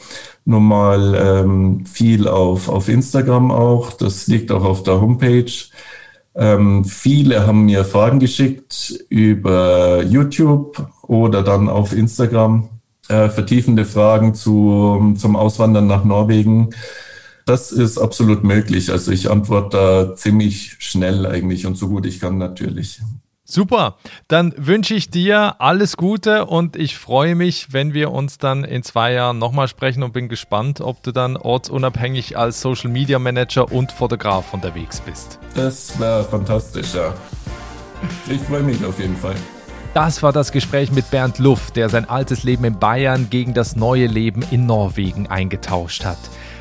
normal 0.46 1.14
ähm, 1.14 1.84
viel 1.86 2.26
auf, 2.26 2.68
auf 2.68 2.88
Instagram 2.88 3.50
auch. 3.50 3.92
Das 3.92 4.26
liegt 4.26 4.50
auch 4.50 4.64
auf 4.64 4.82
der 4.82 5.00
Homepage. 5.00 5.52
Ähm, 6.36 6.84
viele 6.84 7.46
haben 7.46 7.64
mir 7.64 7.84
Fragen 7.84 8.18
geschickt 8.18 9.04
über 9.08 10.02
YouTube 10.02 10.86
oder 11.02 11.42
dann 11.42 11.68
auf 11.68 11.92
Instagram, 11.92 12.68
äh, 13.08 13.28
vertiefende 13.30 13.84
Fragen 13.84 14.34
zu, 14.34 15.14
zum 15.16 15.36
Auswandern 15.36 15.86
nach 15.86 16.04
Norwegen. 16.04 16.70
Das 17.46 17.72
ist 17.72 17.96
absolut 17.96 18.44
möglich. 18.44 18.90
Also 18.90 19.12
ich 19.12 19.30
antworte 19.30 19.76
da 19.76 20.16
ziemlich 20.16 20.76
schnell 20.80 21.26
eigentlich 21.26 21.66
und 21.66 21.76
so 21.76 21.88
gut 21.88 22.04
ich 22.04 22.20
kann 22.20 22.38
natürlich. 22.38 23.00
Super, 23.48 23.94
dann 24.26 24.52
wünsche 24.56 24.94
ich 24.94 25.08
dir 25.08 25.60
alles 25.60 25.96
Gute 25.96 26.46
und 26.46 26.74
ich 26.74 26.98
freue 26.98 27.36
mich, 27.36 27.72
wenn 27.72 27.94
wir 27.94 28.10
uns 28.10 28.38
dann 28.38 28.64
in 28.64 28.82
zwei 28.82 29.12
Jahren 29.12 29.38
nochmal 29.38 29.68
sprechen 29.68 30.02
und 30.02 30.12
bin 30.12 30.28
gespannt, 30.28 30.80
ob 30.80 31.00
du 31.04 31.12
dann 31.12 31.36
ortsunabhängig 31.36 32.36
als 32.36 32.60
Social 32.60 32.90
Media 32.90 33.20
Manager 33.20 33.70
und 33.70 33.92
Fotograf 33.92 34.52
unterwegs 34.52 35.00
bist. 35.00 35.38
Das 35.54 35.96
wäre 36.00 36.24
fantastisch, 36.24 36.92
ja. 36.94 37.14
Ich 38.28 38.40
freue 38.40 38.64
mich 38.64 38.84
auf 38.84 38.98
jeden 38.98 39.16
Fall. 39.16 39.36
Das 39.94 40.24
war 40.24 40.32
das 40.32 40.50
Gespräch 40.50 40.90
mit 40.90 41.08
Bernd 41.12 41.38
Luft, 41.38 41.76
der 41.76 41.88
sein 41.88 42.08
altes 42.08 42.42
Leben 42.42 42.64
in 42.64 42.80
Bayern 42.80 43.30
gegen 43.30 43.54
das 43.54 43.76
neue 43.76 44.08
Leben 44.08 44.42
in 44.50 44.66
Norwegen 44.66 45.28
eingetauscht 45.28 46.04
hat. 46.04 46.18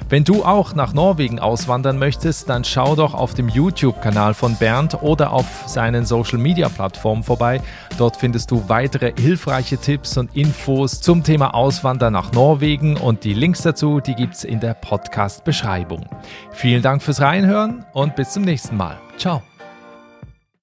Wenn 0.07 0.23
du 0.23 0.43
auch 0.43 0.75
nach 0.75 0.93
Norwegen 0.93 1.39
auswandern 1.39 1.97
möchtest, 1.97 2.47
dann 2.47 2.63
schau 2.63 2.95
doch 2.95 3.15
auf 3.15 3.33
dem 3.33 3.49
YouTube-Kanal 3.49 4.35
von 4.35 4.55
Bernd 4.55 5.01
oder 5.01 5.31
auf 5.31 5.63
seinen 5.65 6.05
Social-Media-Plattformen 6.05 7.23
vorbei. 7.23 7.59
Dort 7.97 8.17
findest 8.17 8.51
du 8.51 8.69
weitere 8.69 9.13
hilfreiche 9.17 9.77
Tipps 9.77 10.17
und 10.17 10.35
Infos 10.35 11.01
zum 11.01 11.23
Thema 11.23 11.55
Auswandern 11.55 12.13
nach 12.13 12.31
Norwegen 12.33 12.97
und 12.97 13.23
die 13.23 13.33
Links 13.33 13.63
dazu, 13.63 13.99
die 13.99 14.13
gibt's 14.13 14.43
in 14.43 14.59
der 14.59 14.75
Podcast-Beschreibung. 14.75 16.05
Vielen 16.51 16.83
Dank 16.83 17.01
fürs 17.01 17.21
Reinhören 17.21 17.83
und 17.93 18.15
bis 18.15 18.31
zum 18.31 18.43
nächsten 18.43 18.77
Mal. 18.77 18.97
Ciao. 19.17 19.41